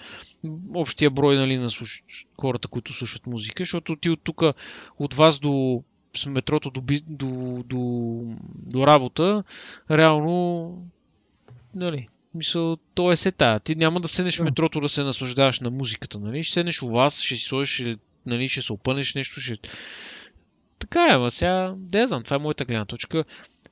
[0.74, 2.04] общия брой нали, на слуш...
[2.42, 4.44] хората, които слушат музика, защото ти от тук,
[5.00, 5.84] от вас до
[6.18, 8.24] с метрото до, до, до,
[8.56, 9.44] до работа,
[9.92, 10.74] реално
[11.76, 13.60] нали, мисъл, то е сета.
[13.64, 16.44] Ти няма да седнеш в метрото да се наслаждаваш на музиката, нали?
[16.44, 19.58] Ще седнеш у вас, ще си сложиш, нали, ще се опънеш нещо, ще...
[20.80, 23.24] Така е, ама сега, да знам, това е моята гледна точка.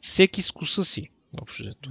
[0.02, 1.10] Всеки с коса си,
[1.42, 1.90] общо взето.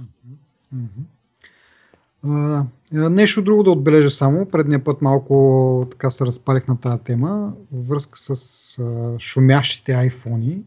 [2.25, 4.45] Uh, нещо друго да отбележа само.
[4.45, 7.53] Предния път малко така се разпалих на тази тема.
[7.71, 10.61] Във връзка с uh, шумящите айфони.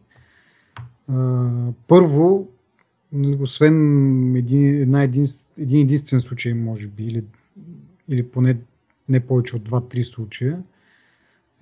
[1.10, 2.48] Uh, първо,
[3.40, 5.24] освен един, една един,
[5.58, 7.24] един единствен случай, може би, или,
[8.08, 8.56] или поне
[9.08, 10.62] не повече от 2-3 случая,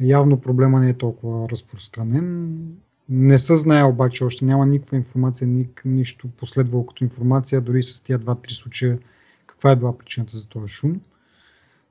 [0.00, 2.58] явно проблема не е толкова разпространен.
[3.08, 8.00] Не се знае обаче, още няма никаква информация, ни, нищо последвало като информация, дори с
[8.00, 8.98] тия 2-3 случая,
[9.46, 11.00] каква е била причината за този шум.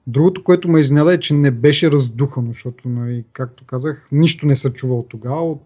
[0.08, 4.56] Другото, което ме изненада е, че не беше раздухано, защото, нали, както казах, нищо не
[4.56, 5.62] се чувал тогава от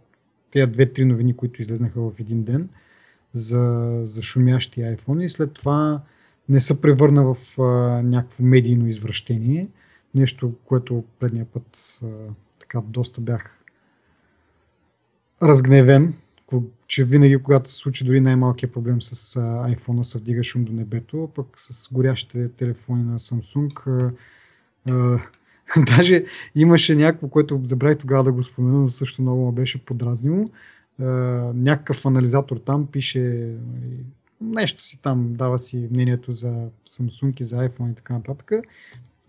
[0.52, 2.70] тези две-три новини, които излезнаха в един ден–
[3.34, 6.02] за, за шумящи iPhone и след това
[6.50, 7.64] не се превърна в а,
[8.04, 9.68] някакво медийно извращение.
[10.16, 12.08] Нещо, което предния път а,
[12.60, 13.58] така доста бях
[15.44, 16.14] разгневен,
[16.88, 21.30] че винаги, когато се случи дори най-малкият проблем с iPhone, се вдига шум до небето,
[21.36, 24.12] пък с горящите телефони на Samsung а,
[24.92, 25.20] а,
[25.98, 26.26] Даже
[26.56, 30.50] имаше някакво, което забравих тогава да го спомена, но също много ме беше подразнило
[31.54, 34.06] някакъв анализатор там пише нали,
[34.42, 38.52] нещо си там, дава си мнението за Samsung и за iPhone и така нататък.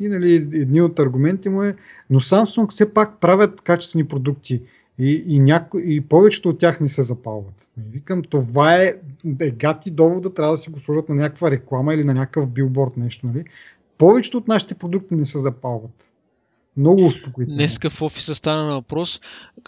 [0.00, 1.76] И нали, едни от аргументи му е,
[2.10, 4.62] но Samsung все пак правят качествени продукти
[4.98, 7.68] и, и, няко, и повечето от тях не се запалват.
[7.78, 8.94] И викам, това е,
[9.40, 12.96] е гати довода, трябва да си го сложат на някаква реклама или на някакъв билборд,
[12.96, 13.26] нещо.
[13.26, 13.44] Нали?
[13.98, 16.10] Повечето от нашите продукти не се запалват.
[16.76, 17.56] Много успокоително.
[17.56, 19.20] Днеска в офиса стана на въпрос,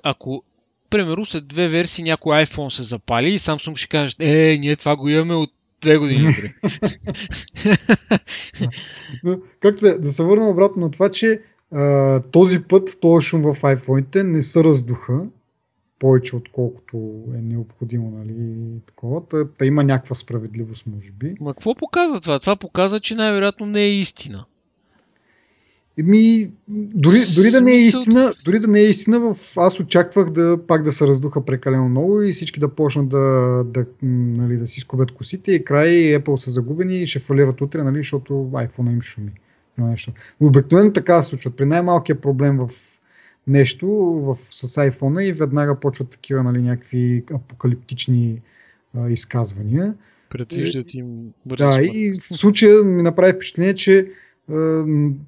[0.03, 0.43] ако
[0.95, 4.97] примерно след две версии някой iPhone се запали и Samsung ще каже, е, ние това
[4.97, 5.51] го имаме от
[5.81, 6.35] две години.
[9.61, 11.41] Както да, да се върнем обратно на това, че
[11.71, 15.21] а, този път този шум в iPhone-ите не са раздуха
[15.99, 16.97] повече отколкото
[17.35, 18.35] е необходимо, нали,
[18.87, 19.27] такова.
[19.27, 21.35] Та, та има някаква справедливост, може би.
[21.41, 22.39] Ма какво показва това?
[22.39, 24.45] Това показва, че най-вероятно не е истина.
[25.99, 30.31] Еми, дори, дори, да не е истина, дори да не е истина, в, аз очаквах
[30.31, 33.19] да пак да се раздуха прекалено много и всички да почнат да,
[33.65, 37.83] да, нали, да си скубят косите и край Apple са загубени и ще фалират утре,
[37.83, 39.31] нали, защото iPhone им шуми.
[39.79, 40.13] Нещо.
[40.41, 41.51] Обикновено така се случва.
[41.51, 42.71] При най-малкият проблем в
[43.47, 48.41] нещо в, с iPhone и веднага почват такива нали, някакви апокалиптични
[48.99, 49.95] а, изказвания.
[50.31, 54.11] Предвиждат им бързи Да, и в случая ми направи впечатление, че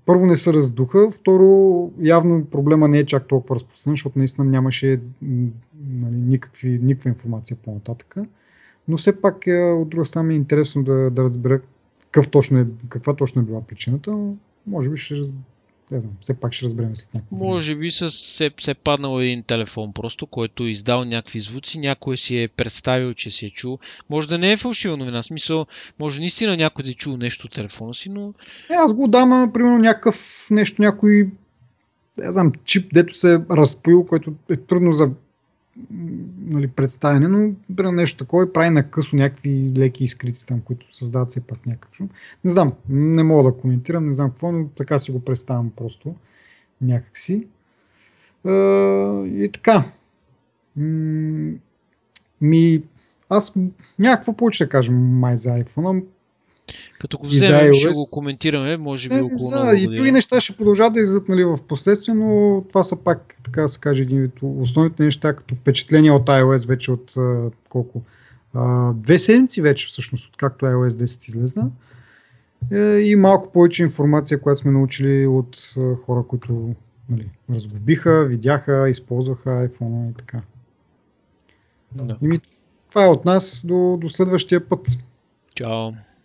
[0.06, 5.00] първо не се раздуха, второ явно проблема не е чак толкова разпространен, защото наистина нямаше
[5.90, 8.16] нали, никакви, никаква информация по-нататък.
[8.88, 11.60] Но все пак е, от друга страна ми е интересно да, да разбера
[12.00, 14.16] какъв точно е, каква точно е била причината.
[14.66, 15.14] Може би ще,
[15.90, 19.42] не знам, все пак ще разберем след някакво Може би се, се, се паднал един
[19.42, 23.78] телефон просто, който е издал някакви звуци, някой си е представил, че си е чул.
[24.10, 25.66] Може да не е фалшива новина, смисъл,
[25.98, 28.34] може наистина някой да е чул нещо от телефона си, но...
[28.70, 31.30] Е, аз го дам, примерно някакъв нещо, някой
[32.18, 35.10] не знам, чип, дето се е разпоил, който е трудно за
[36.40, 37.52] нали, представяне, но
[37.92, 42.08] нещо такова прави на късо някакви леки изкрити там, които създават все пак някакъв шум.
[42.44, 46.14] Не знам, не мога да коментирам, не знам какво, но така си го представям просто
[46.80, 47.46] някакси.
[49.24, 49.84] и така.
[52.40, 52.82] ми,
[53.28, 53.54] аз
[53.98, 56.04] някакво повече да кажем май за iPhone.
[57.00, 60.56] Като го вземем и го коментираме, може би е, около Да, и други неща ще
[60.56, 64.24] продължат да излизат нали, в последствие, но това са пак, така да се каже, един
[64.24, 67.14] от основните неща, като впечатление от iOS вече от
[67.68, 68.02] колко?
[68.54, 71.70] А, две седмици вече всъщност, откакто iOS 10 излезна.
[72.72, 75.74] Е, и малко повече информация, която сме научили от
[76.06, 76.74] хора, които
[77.10, 80.40] нали, разглобиха, видяха, използваха iPhone и така.
[81.94, 82.16] Да.
[82.22, 82.40] И ми,
[82.90, 84.88] това е от нас до, до следващия път.
[85.54, 85.92] Чао.